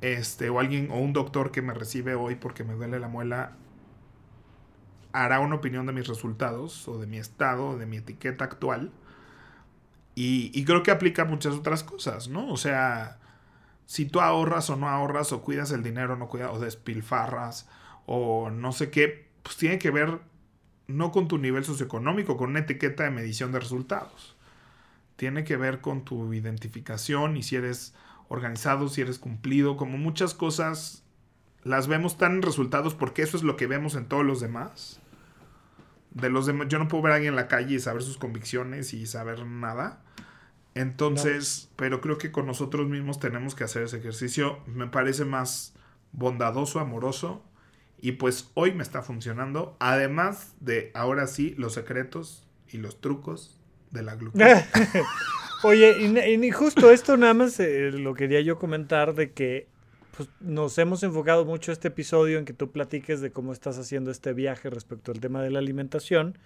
[0.00, 3.58] Este, o alguien, o un doctor que me recibe hoy porque me duele la muela,
[5.12, 8.90] hará una opinión de mis resultados, o de mi estado, o de mi etiqueta actual
[10.14, 12.48] y, creo que aplica muchas otras cosas, ¿no?
[12.48, 13.18] O sea,
[13.86, 17.68] si tú ahorras o no ahorras, o cuidas el dinero o no cuidas, o despilfarras,
[18.06, 20.20] o no sé qué, pues tiene que ver
[20.88, 24.36] no con tu nivel socioeconómico, con una etiqueta de medición de resultados.
[25.16, 27.94] Tiene que ver con tu identificación y si eres
[28.28, 31.04] organizado, si eres cumplido, como muchas cosas
[31.62, 34.99] las vemos tan en resultados porque eso es lo que vemos en todos los demás.
[36.10, 38.18] De los demás, yo no puedo ver a alguien en la calle y saber sus
[38.18, 40.02] convicciones y saber nada.
[40.74, 44.60] Entonces, pero creo que con nosotros mismos tenemos que hacer ese ejercicio.
[44.66, 45.74] Me parece más
[46.12, 47.44] bondadoso, amoroso.
[48.00, 49.76] Y pues hoy me está funcionando.
[49.78, 54.66] Además de, ahora sí, los secretos y los trucos de la glucosa.
[55.62, 59.68] Oye, y, justo esto nada más eh, lo quería yo comentar de que
[60.40, 64.32] nos hemos enfocado mucho este episodio en que tú platiques de cómo estás haciendo este
[64.32, 66.38] viaje respecto al tema de la alimentación.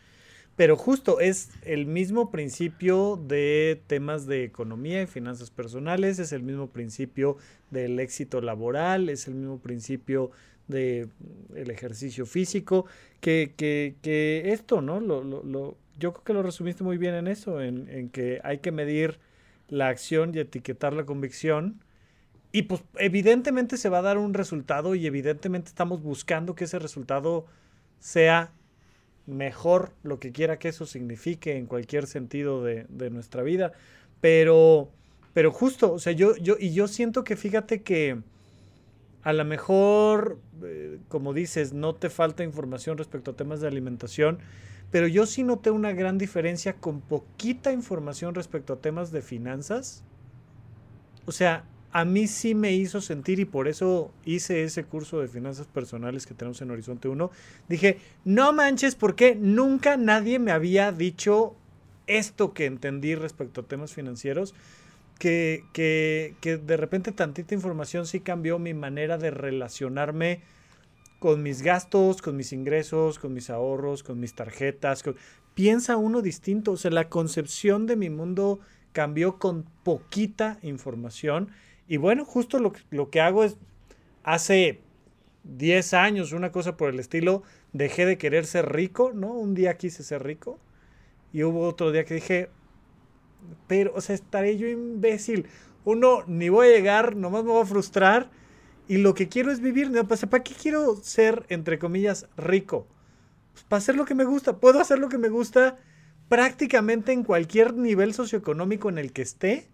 [0.57, 6.45] Pero justo es el mismo principio de temas de economía y finanzas personales, es el
[6.45, 7.37] mismo principio
[7.71, 10.31] del éxito laboral, es el mismo principio
[10.69, 11.11] del
[11.57, 12.87] el ejercicio físico,
[13.21, 15.01] que, que, que esto, ¿no?
[15.01, 18.41] Lo, lo, lo, yo creo que lo resumiste muy bien en eso, en, en, que
[18.45, 19.19] hay que medir
[19.69, 21.84] la acción y etiquetar la convicción.
[22.55, 26.79] Y pues evidentemente se va a dar un resultado y evidentemente estamos buscando que ese
[26.79, 27.47] resultado
[27.99, 28.53] sea
[29.27, 33.73] mejor lo que quiera que eso signifique en cualquier sentido de, nuestra vida.
[34.21, 34.89] Pero,
[35.33, 38.21] pero justo, o sea, yo, yo, y yo siento que fíjate que
[39.25, 44.39] a lo mejor, eh, como dices, no te falta información respecto a temas de alimentación,
[44.93, 50.05] pero yo sí noté una gran diferencia con poquita información respecto a temas de finanzas.
[51.27, 51.65] O sea,
[51.95, 56.27] a mí sí me hizo sentir y por eso hice ese curso de finanzas personales
[56.27, 57.31] que tenemos en Horizonte 1.
[57.69, 61.55] Dije, no manches, porque nunca nadie me había dicho
[62.09, 64.57] esto que entendí respecto a temas financieros,
[65.21, 70.41] que, que, de repente tantita información sí cambió mi manera de relacionarme
[71.21, 75.05] con mis gastos, con mis ingresos, con mis ahorros, con mis tarjetas.
[75.55, 78.59] Piensa uno distinto, o sea, la concepción de mi mundo
[78.91, 81.51] cambió con poquita información
[81.87, 83.57] y bueno, justo lo, que hago es,
[84.23, 84.81] hace
[85.45, 89.33] 10 años, una cosa por el estilo, dejé de querer ser rico, ¿no?
[89.33, 90.59] Un día quise ser rico
[91.33, 92.49] y hubo otro día que dije,
[93.67, 95.47] pero, o sea, estaré yo imbécil.
[95.85, 98.31] Uno, ni voy a llegar, nomás me voy a frustrar
[98.89, 99.91] y lo que quiero es vivir.
[99.91, 100.07] ¿no?
[100.07, 102.87] ¿Para qué quiero ser, entre comillas, rico?
[103.53, 104.59] Pues para hacer lo que me gusta.
[104.59, 105.79] Puedo hacer lo que me gusta
[106.29, 109.69] prácticamente en cualquier nivel socioeconómico en el que esté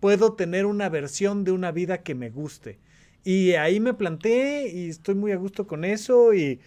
[0.00, 2.78] puedo tener una versión de una vida que me guste.
[3.22, 6.60] Y ahí me planté y estoy muy a gusto con eso y,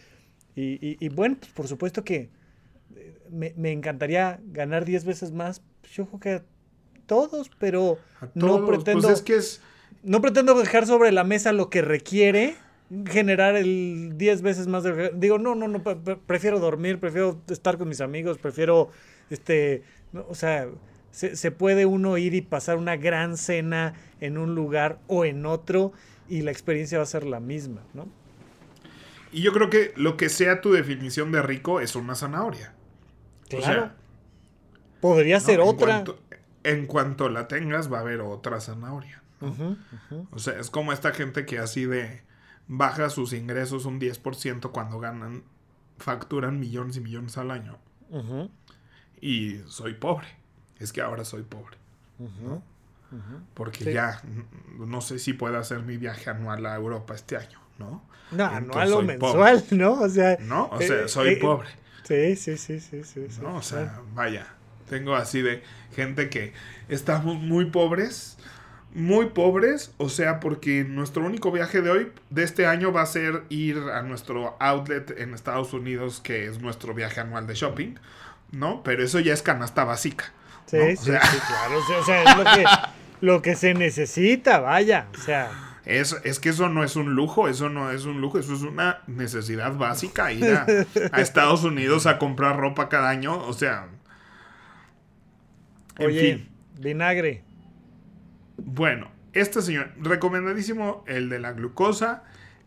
[0.55, 2.29] y, bueno, pues por supuesto que
[2.95, 5.61] eh, me, encantaría ganar 10 veces más.
[5.81, 6.43] Pues yo creo que a
[7.07, 7.97] todos, pero
[8.35, 9.23] no pues pretendo...
[9.23, 9.61] que es...
[10.03, 12.55] No pretendo dejar sobre la mesa lo que requiere
[13.05, 15.11] generar el 10 veces más de...
[15.15, 15.81] Digo, no, no, no,
[16.27, 18.89] prefiero dormir, prefiero estar con mis amigos, prefiero,
[19.29, 19.83] este,
[20.29, 20.67] o sea,
[21.13, 25.93] se, puede uno ir y pasar una gran cena en un lugar o en otro
[26.27, 28.07] y la experiencia va a ser la misma, ¿no?
[29.31, 32.73] Y yo creo que lo que sea tu definición de rico es una zanahoria.
[33.47, 33.91] Claro.
[35.01, 36.03] Podría ser otra.
[36.63, 39.21] en cuanto la tengas, va a haber otra zanahoria.
[40.31, 42.21] O sea, es como esta gente que así de
[42.67, 45.43] baja sus ingresos un 10% cuando ganan,
[45.97, 47.77] facturan millones y millones al año.
[49.21, 50.42] Y soy pobre
[50.79, 51.77] es que ahora soy pobre.
[53.53, 54.21] Porque ya
[54.77, 58.03] no sé si puedo hacer mi viaje anual a Europa este año, ¿no?
[58.31, 60.01] No, anual o mensual, ¿no?
[60.01, 61.69] O sea, no, o sea, eh, soy eh, pobre.
[62.03, 63.27] Sí, sí, sí, sí, sí.
[63.41, 63.55] ¿no?
[63.57, 64.47] O sea, vaya,
[64.89, 65.63] tengo así de
[65.95, 66.53] gente que
[66.89, 68.37] estamos muy pobres,
[68.93, 73.05] muy pobres, o sea, porque nuestro único viaje de hoy, de este año, va a
[73.05, 77.95] ser ir a nuestro outlet en Estados Unidos, que es nuestro viaje anual de shopping,
[78.51, 78.83] ¿no?
[78.83, 80.25] Pero eso ya es canasta básica.
[80.65, 81.79] Sí, sí, claro.
[81.99, 82.65] O sea, es lo que,
[83.21, 85.07] lo que se necesita, vaya.
[85.13, 85.51] O sea.
[85.85, 88.61] Es, es, que eso no es un lujo, eso no es un lujo, eso es
[88.61, 90.65] una necesidad básica, ir a,
[91.19, 93.87] Estados Unidos a comprar ropa cada año, o sea...
[95.97, 96.47] En Oye,
[96.79, 97.43] vinagre.
[98.57, 102.23] Bueno, este señor, recomendadísimo el de la glucosa,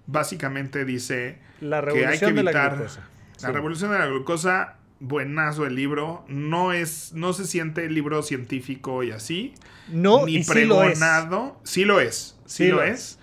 [0.07, 2.73] básicamente dice la que hay que evitar...
[2.73, 3.09] la glucosa.
[3.41, 6.25] La revolución de la glucosa buenazo el libro.
[6.29, 9.55] No es, no se siente el libro científico y así.
[9.89, 11.61] No, ni pregonado.
[11.65, 12.37] Sí lo es.
[12.47, 13.19] Sí, lo, es.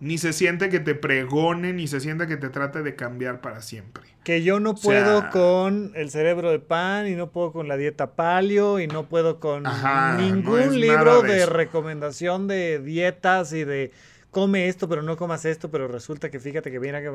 [0.00, 3.60] Ni se siente que te pregone, ni se siente que te trate de cambiar para
[3.60, 4.04] siempre.
[4.22, 8.14] Que yo no puedo con el cerebro de pan y no puedo con la dieta
[8.14, 9.64] palio y no puedo con
[10.16, 13.90] ningún libro de, recomendación de dietas y de
[14.30, 17.08] come esto pero no comas esto, pero resulta que fíjate que viene que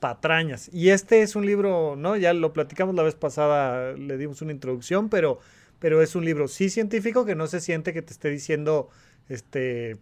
[0.00, 0.70] patrañas.
[0.72, 2.16] Y este es un libro, ¿no?
[2.16, 5.38] Ya lo platicamos la vez pasada, le dimos una introducción, pero,
[5.78, 8.88] pero es un libro sí científico que no se siente que te esté diciendo
[9.28, 9.98] este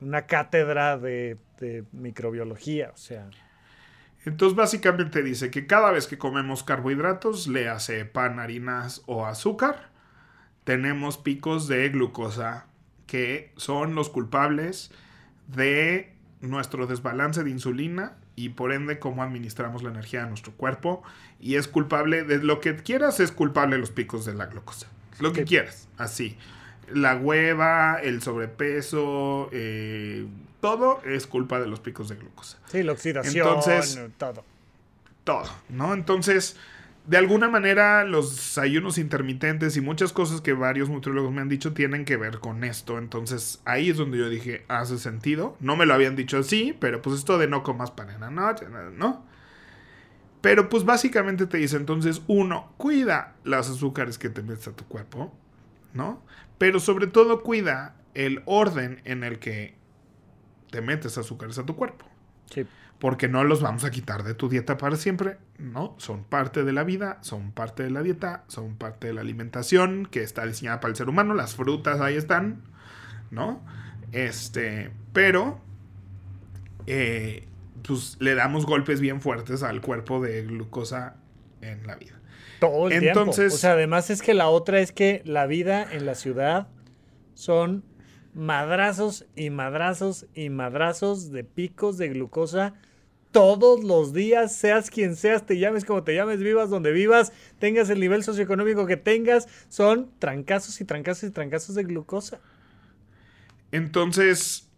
[0.00, 1.36] una cátedra de,
[1.92, 3.28] microbiología, o sea.
[4.24, 9.90] Entonces básicamente dice que cada vez que comemos carbohidratos, le hace pan, harinas o azúcar,
[10.64, 12.66] tenemos picos de glucosa
[13.06, 14.90] que son los culpables
[15.48, 21.02] de nuestro desbalance de insulina y por ende cómo administramos la energía de nuestro cuerpo
[21.40, 24.86] y es culpable de lo que quieras es culpable de los picos de la glucosa.
[25.18, 26.38] lo que quieras, así.
[26.90, 30.26] La hueva, el sobrepeso, eh,
[30.62, 32.58] todo es culpa de los picos de glucosa.
[32.66, 34.42] Sí, la oxidación, Entonces, todo.
[35.24, 35.92] Todo, ¿no?
[35.92, 36.56] Entonces,
[37.06, 41.72] de alguna manera los ayunos intermitentes y muchas cosas que varios nutriólogos me han dicho
[41.72, 42.98] tienen que ver con esto.
[42.98, 45.56] Entonces ahí es donde yo dije, hace sentido.
[45.60, 48.30] No me lo habían dicho así, pero pues esto de no comas pan en la
[48.30, 48.66] noche,
[48.96, 49.24] ¿no?
[50.40, 54.84] Pero pues básicamente te dice entonces, uno, cuida los azúcares que te metes a tu
[54.84, 55.34] cuerpo,
[55.92, 56.22] ¿no?
[56.58, 59.74] Pero sobre todo cuida el orden en el que
[60.70, 62.06] te metes azúcares a tu cuerpo.
[62.50, 62.66] Sí
[63.00, 65.94] porque no los vamos a quitar de tu dieta para siempre, ¿no?
[65.98, 70.06] Son parte de la vida, son parte de la dieta, son parte de la alimentación
[70.06, 72.62] que está diseñada para el ser humano, las frutas ahí están,
[73.30, 73.62] ¿no?
[74.12, 75.60] Este, pero,
[76.86, 77.48] eh,
[77.82, 81.16] pues le damos golpes bien fuertes al cuerpo de glucosa
[81.62, 82.20] en la vida.
[82.60, 83.54] Todo el Entonces, tiempo.
[83.54, 86.68] O sea, además es que la otra es que la vida en la ciudad
[87.32, 87.82] son
[88.34, 92.74] madrazos y madrazos y madrazos de picos de glucosa
[93.30, 97.90] todos los días, seas quien seas, te llames como te llames, vivas donde vivas, tengas
[97.90, 102.40] el nivel socioeconómico que tengas, son trancazos y trancazos y trancazos de glucosa.
[103.72, 104.68] Entonces,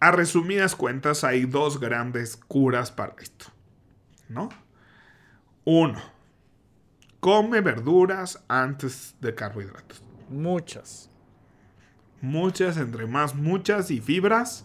[0.00, 3.46] a resumidas cuentas, hay dos grandes curas para esto,
[4.28, 4.50] ¿no?
[5.64, 6.00] Uno,
[7.20, 10.02] come verduras antes de carbohidratos.
[10.28, 11.10] Muchas.
[12.20, 14.64] Muchas, entre más muchas y fibras,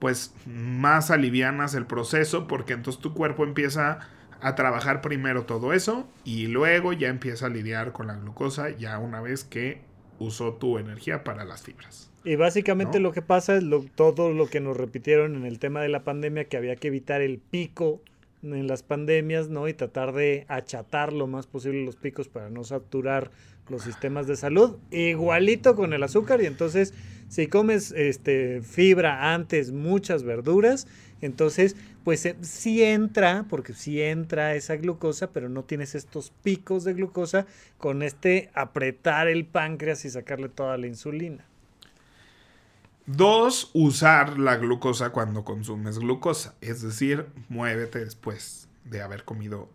[0.00, 4.00] pues más alivianas el proceso porque entonces tu cuerpo empieza
[4.40, 8.98] a trabajar primero todo eso y luego ya empieza a lidiar con la glucosa ya
[8.98, 9.82] una vez que
[10.18, 12.10] usó tu energía para las fibras.
[12.24, 15.80] Y básicamente lo que pasa es lo, todo lo que nos repitieron en el tema
[15.80, 18.02] de la pandemia, que había que evitar el pico
[18.42, 19.68] en las pandemias, ¿no?
[19.68, 23.30] Y tratar de achatar lo más posible los picos para no saturar
[23.68, 24.76] los sistemas de salud.
[24.90, 26.92] Igualito con el azúcar y entonces
[27.30, 30.88] si comes este, fibra antes, muchas verduras,
[31.20, 36.82] entonces pues eh, sí entra, porque sí entra esa glucosa, pero no tienes estos picos
[36.82, 37.46] de glucosa
[37.78, 41.44] con este apretar el páncreas y sacarle toda la insulina.
[43.06, 49.70] Dos, usar la glucosa cuando consumes glucosa, es decir, muévete después de haber comido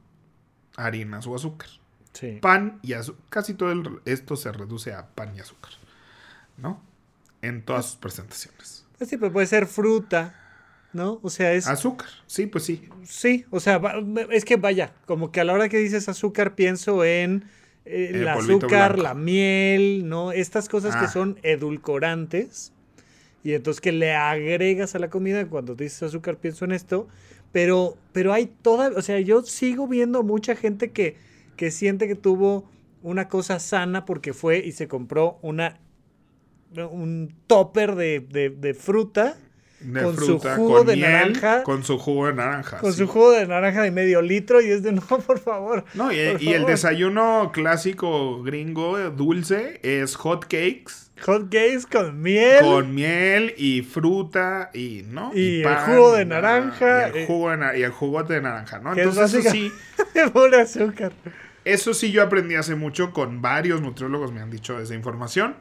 [0.76, 1.69] harinas o azúcar.
[2.11, 2.40] Sí.
[2.41, 3.23] Pan y azúcar.
[3.30, 5.72] Casi todo esto se reduce a pan y azúcar.
[6.57, 6.82] ¿No?
[7.46, 8.86] En todas sus presentaciones.
[8.98, 10.36] Pues sí, pero puede ser fruta,
[10.94, 11.20] ¿no?
[11.22, 11.68] O sea, es...
[11.68, 12.90] Azúcar, sí, pues sí.
[13.04, 13.82] Sí, o sea,
[14.32, 17.46] es que vaya, como que a la hora que dices azúcar pienso en
[17.86, 20.32] eh, el, azúcar, la miel, ¿no?
[20.32, 21.10] Estas cosas que ah.
[21.12, 22.72] son edulcorantes.
[23.44, 27.08] Y entonces que le agregas a la comida, cuando dices azúcar pienso en esto,
[27.52, 31.16] pero, pero hay toda, o sea, yo sigo viendo mucha gente que,
[31.56, 32.68] que siente que tuvo
[33.04, 35.80] una cosa sana porque fue y se compró una
[36.84, 39.38] un topper de, fruta.
[39.94, 41.64] con su jugo de naranja.
[41.64, 42.78] Con su jugo de naranja.
[42.78, 45.86] Con su jugo de naranja de medio litro y es de no, por favor.
[45.94, 51.06] No, y, el desayuno clásico gringo dulce es hot cakes.
[51.22, 52.62] Hot cakes con miel.
[52.62, 55.32] Con miel y fruta y, ¿no?
[55.34, 57.10] Y, el jugo de naranja.
[57.14, 58.94] Y el jugo de, y el jugote de naranja, ¿no?
[58.94, 59.72] Entonces, eso sí.
[60.62, 61.14] azúcar.
[61.66, 65.56] Eso sí, yo aprendí hace mucho con varios nutriólogos, me han dicho esa información.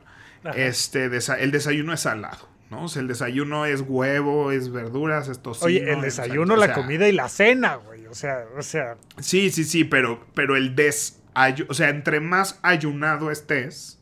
[0.54, 2.54] Este, el desayuno es salado.
[2.70, 2.84] ¿no?
[2.84, 5.66] O sea, el desayuno es huevo, es verduras, es tocino.
[5.66, 8.06] Oye, el desayuno, la comida y la cena, güey.
[8.06, 8.96] O sea, o sea.
[9.20, 11.70] Sí, sí, sí, pero, pero el desayuno.
[11.70, 13.98] O sea, entre más ayunado estés,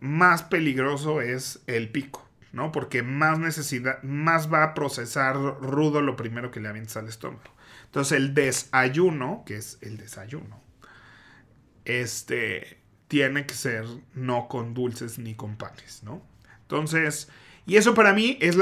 [0.00, 2.72] más peligroso es el pico, ¿no?
[2.72, 7.42] Porque más necesidad, más va a procesar rudo lo primero que le avientas al estómago.
[7.86, 10.62] Entonces, el desayuno, que es el desayuno,
[11.84, 12.81] este
[13.12, 13.84] tiene que ser
[14.14, 16.22] no con dulces ni con panes, ¿no?
[16.62, 17.28] Entonces,
[17.66, 18.56] y eso para mí es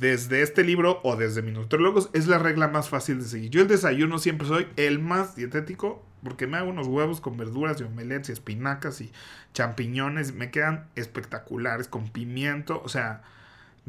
[0.00, 3.50] desde este libro o desde mi nutriólogos es la regla más fácil de seguir.
[3.50, 7.80] Yo el desayuno siempre soy el más dietético porque me hago unos huevos con verduras
[7.80, 9.12] y omelettes y espinacas y
[9.54, 13.22] champiñones, me quedan espectaculares con pimiento, o sea,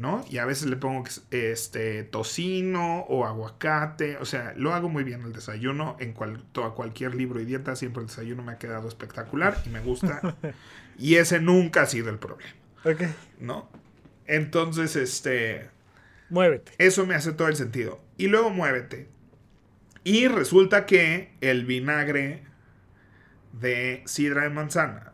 [0.00, 0.24] ¿no?
[0.30, 5.20] Y a veces le pongo este tocino o aguacate, o sea, lo hago muy bien
[5.22, 6.42] el desayuno en cual,
[6.74, 10.36] cualquier libro y dieta, siempre el desayuno me ha quedado espectacular y me gusta.
[10.98, 12.50] y ese nunca ha sido el problema.
[12.84, 13.02] Ok.
[13.38, 13.68] ¿No?
[14.26, 15.68] Entonces, este...
[16.30, 16.72] Muévete.
[16.78, 18.00] Eso me hace todo el sentido.
[18.16, 19.06] Y luego muévete.
[20.02, 22.44] Y resulta que el vinagre
[23.52, 25.12] de sidra de manzana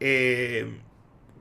[0.00, 0.80] eh,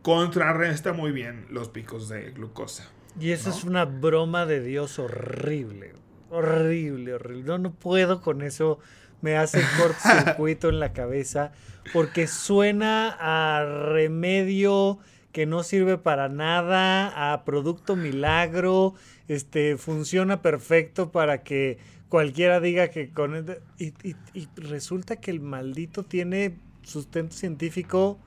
[0.02, 2.90] contrarresta muy bien los picos de glucosa.
[3.20, 5.94] Y eso es una broma de Dios horrible.
[6.30, 7.44] horrible, horrible.
[7.44, 8.80] No, no puedo con eso.
[9.22, 11.52] Me hace cortocircuito en la cabeza
[11.92, 15.00] porque suena a remedio
[15.34, 18.96] que no sirve para nada, a producto milagro,
[19.28, 21.78] este, funciona perfecto para que
[22.08, 23.46] cualquiera diga que con...
[23.78, 23.94] Y,
[24.34, 28.20] y resulta que el maldito tiene sustento científico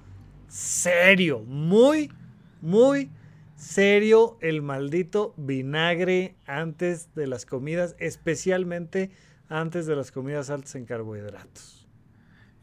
[0.52, 2.12] serio, muy,
[2.60, 3.10] muy
[3.56, 9.10] serio el maldito vinagre antes de las comidas, especialmente
[9.48, 11.88] antes de las comidas altas en carbohidratos.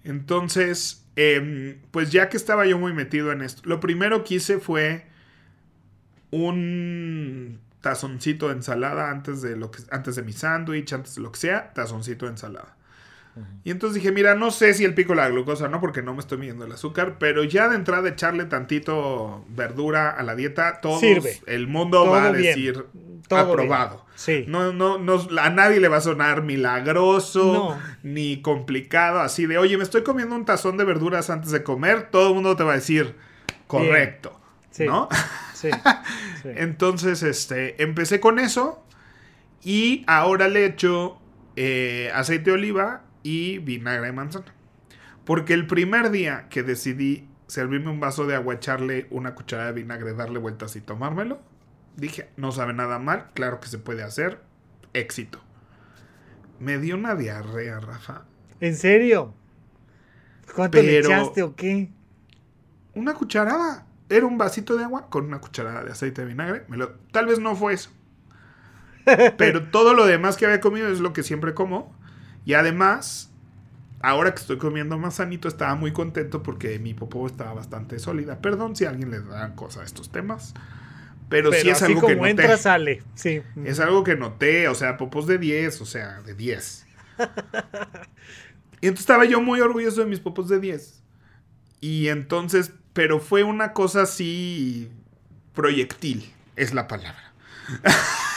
[0.03, 4.60] Entonces, em, pues ya que estaba yo muy metido en esto, lo primero que hice
[4.60, 5.06] fue
[6.30, 11.32] un tazoncito de ensalada antes de lo que antes de mi sándwich, antes de lo
[11.32, 12.78] que sea, tazoncito de ensalada.
[13.64, 16.20] Y entonces dije, mira, no sé si el pico la glucosa no, porque no me
[16.20, 20.99] estoy midiendo el azúcar, pero ya de entrada echarle tantito verdura a la dieta, todo
[21.45, 22.86] el mundo va a decir
[23.30, 24.06] aprobado.
[24.16, 24.45] Sí.
[24.48, 29.78] No, no, no, a nadie le va a sonar milagroso ni complicado, así de, oye,
[29.78, 32.74] me estoy comiendo un tazón de verduras antes de comer, todo el mundo te va
[32.74, 33.16] a decir
[33.68, 34.40] correcto,
[34.80, 35.10] ¿no?
[35.53, 35.68] Sí.
[36.45, 38.82] Entonces, este, empecé con eso
[39.61, 41.20] y ahora le echo
[41.57, 44.54] eh, aceite de oliva y vinagre de manzana.
[45.26, 49.82] Porque el primer día que decidí servirme un vaso de agua, echarle una cucharada de
[49.82, 51.40] vinagre, darle vueltas y tomármelo,
[51.96, 54.41] dije, no sabe nada mal, claro que se puede hacer,
[54.94, 55.40] éxito.
[56.60, 58.26] Me dio una diarrea, Rafa.
[58.60, 59.34] ¿En serio?
[60.56, 61.90] ¿Cuánto le echaste o qué?
[62.94, 63.86] Una cucharada.
[64.10, 66.66] Era un vasito de agua con una cucharada de aceite de vinagre.
[66.68, 66.91] Me lo...
[67.12, 67.91] Tal vez no fue eso.
[69.38, 71.96] Pero todo lo demás que había comido es lo que siempre como.
[72.50, 73.30] Y además,
[74.02, 78.42] ahora que estoy comiendo más sanito, estaba muy contento porque mi popó estaba bastante sólida.
[78.42, 80.56] Perdón si a alguien le da cosa a estos temas.
[81.30, 82.30] Pero, sí es algo que noté.
[82.32, 83.04] entra, sale.
[83.14, 83.44] Sí.
[83.66, 86.88] Es algo que noté, o sea, popos de 10, o sea, de 10.
[88.82, 91.04] y entonces estaba yo muy orgulloso de mis popos de 10.
[91.82, 94.90] Y entonces, pero fue una cosa así
[95.54, 97.32] proyectil, es la palabra.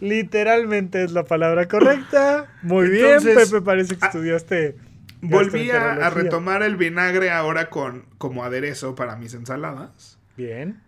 [0.00, 2.46] Literalmente es la palabra correcta.
[2.62, 4.76] Muy bien, Pepe, parece que ah, estudiaste.
[5.20, 10.18] Volví a, retomar el vinagre ahora con como aderezo para mis ensaladas.
[10.36, 10.80] Bien.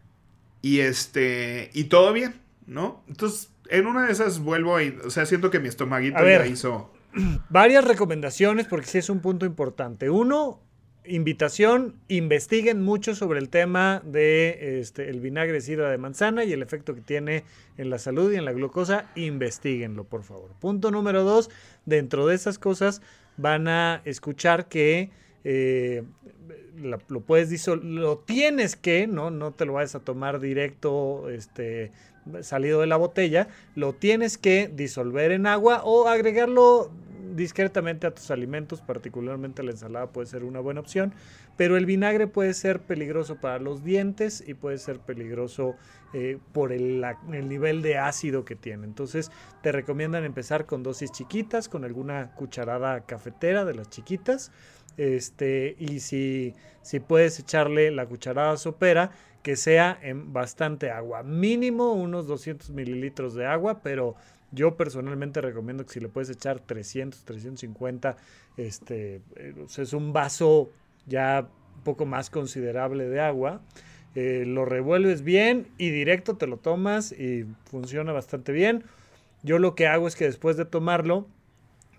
[0.62, 1.70] Y este.
[1.74, 3.02] Y todo bien, ¿no?
[3.08, 4.82] Entonces, en una de esas vuelvo a.
[5.04, 6.90] O sea, siento que mi estomaguito ya hizo.
[7.50, 10.08] Varias recomendaciones, porque sí es un punto importante.
[10.08, 10.60] Uno,
[11.04, 16.52] invitación, investiguen mucho sobre el tema de este, el vinagre de sidra de manzana y
[16.52, 17.44] el efecto que tiene
[17.76, 20.50] en la salud y en la glucosa, investiguenlo por favor.
[20.60, 21.50] Punto número dos,
[21.86, 23.02] dentro de esas cosas
[23.36, 25.10] van a escuchar que
[25.44, 26.04] eh,
[26.76, 29.30] lo puedes lo tienes que, ¿no?
[29.30, 31.90] No te lo vayas a tomar directo, este,
[32.42, 36.90] salido de la botella, lo tienes que disolver en agua o agregarlo
[37.34, 41.14] discretamente a tus alimentos, particularmente la ensalada puede ser una buena opción,
[41.56, 45.76] pero el vinagre puede ser peligroso para los dientes y puede ser peligroso
[46.14, 48.84] eh, por el, el, nivel de ácido que tiene.
[48.84, 49.30] Entonces
[49.62, 54.52] te recomiendan empezar con dosis chiquitas, con alguna cucharada cafetera de las chiquitas,
[54.96, 59.10] este, y si, si puedes echarle la cucharada sopera,
[59.42, 64.14] que sea en bastante agua, mínimo unos 200 mililitros de agua, pero
[64.52, 68.16] yo personalmente recomiendo que si le puedes echar 300, 350,
[68.56, 70.70] este, eh, es un vaso
[71.06, 73.62] ya un poco más considerable de agua.
[74.14, 78.84] Eh, lo revuelves bien y directo te lo tomas y funciona bastante bien.
[79.42, 81.26] Yo lo que hago es que después de tomarlo,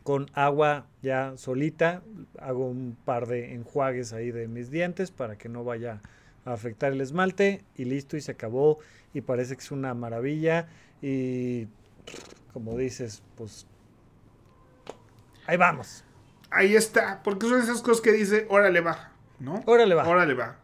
[0.03, 2.03] con agua ya solita,
[2.39, 6.01] hago un par de enjuagues ahí de mis dientes para que no vaya
[6.45, 8.79] a afectar el esmalte y listo y se acabó
[9.13, 10.67] y parece que es una maravilla
[11.01, 11.67] y
[12.53, 13.67] como dices, pues
[15.47, 16.03] ahí vamos.
[16.51, 19.61] Ahí está, porque son esas cosas que dice, órale va, ¿no?
[19.65, 20.07] Órale va.
[20.07, 20.57] Órale va.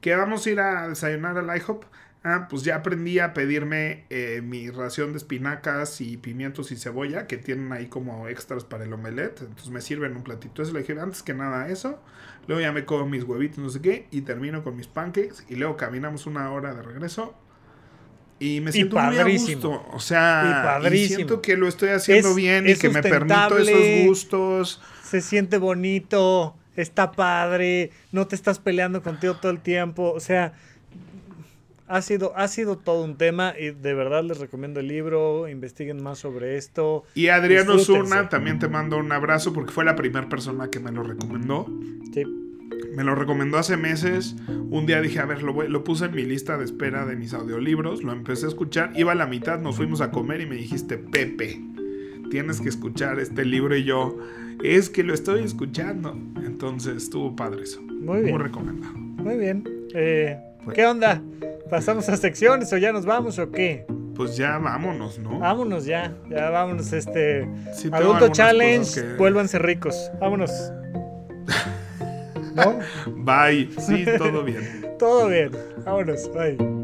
[0.00, 1.84] Que vamos a ir a desayunar al IHOP.
[2.26, 7.26] Ah, pues ya aprendí a pedirme eh, mi ración de espinacas y pimientos y cebolla
[7.26, 9.42] que tienen ahí como extras para el omelette.
[9.42, 10.62] Entonces me sirven un platito.
[10.62, 12.00] Eso le dije antes que nada eso.
[12.46, 14.08] Luego ya me como mis huevitos, no sé qué.
[14.10, 15.44] Y termino con mis pancakes.
[15.48, 17.34] Y luego caminamos una hora de regreso.
[18.44, 19.86] Y me siento muy a gusto.
[19.92, 24.82] O sea, y, siento que lo estoy haciendo bien y que me permito esos gustos.
[25.02, 30.12] Se siente bonito, está padre, no te estás peleando contigo todo el tiempo.
[30.12, 30.52] O sea,
[31.86, 36.02] ha sido, ha sido todo un tema y de verdad les recomiendo el libro, investiguen
[36.02, 37.04] más sobre esto.
[37.14, 40.92] Y Adriano Zurna, también te mando un abrazo porque fue la primera persona que me
[40.92, 41.66] lo recomendó.
[42.12, 42.24] Sí.
[42.94, 44.36] Me lo recomendó hace meses.
[44.70, 47.34] Un día dije, a ver, lo, lo, puse en mi lista de espera de mis
[47.34, 48.02] audiolibros.
[48.02, 48.92] Lo empecé a escuchar.
[48.94, 51.60] Iba a la mitad, nos fuimos a comer y me dijiste, Pepe,
[52.30, 53.76] tienes que escuchar este libro.
[53.76, 54.16] Y yo,
[54.62, 56.16] es que lo estoy escuchando.
[56.44, 57.82] Entonces estuvo padre eso.
[57.82, 58.34] Muy bien.
[58.34, 58.94] Muy recomendado.
[58.94, 59.64] Muy bien.
[59.94, 60.38] Eh,
[60.74, 61.22] ¿Qué onda?
[61.70, 63.86] ¿Pasamos a secciones o ya nos vamos o qué?
[64.14, 65.40] Pues ya vámonos, ¿no?
[65.40, 66.92] Vámonos ya, ya vámonos.
[66.92, 67.48] Este
[67.90, 70.10] adulto challenge, vuélvanse ricos.
[70.20, 70.50] Vámonos.
[72.54, 72.78] ¿No?
[73.06, 73.70] Bye.
[73.78, 74.84] Sí, todo bien.
[74.98, 75.50] todo bien.
[75.84, 76.30] Vámonos.
[76.32, 76.83] Bye.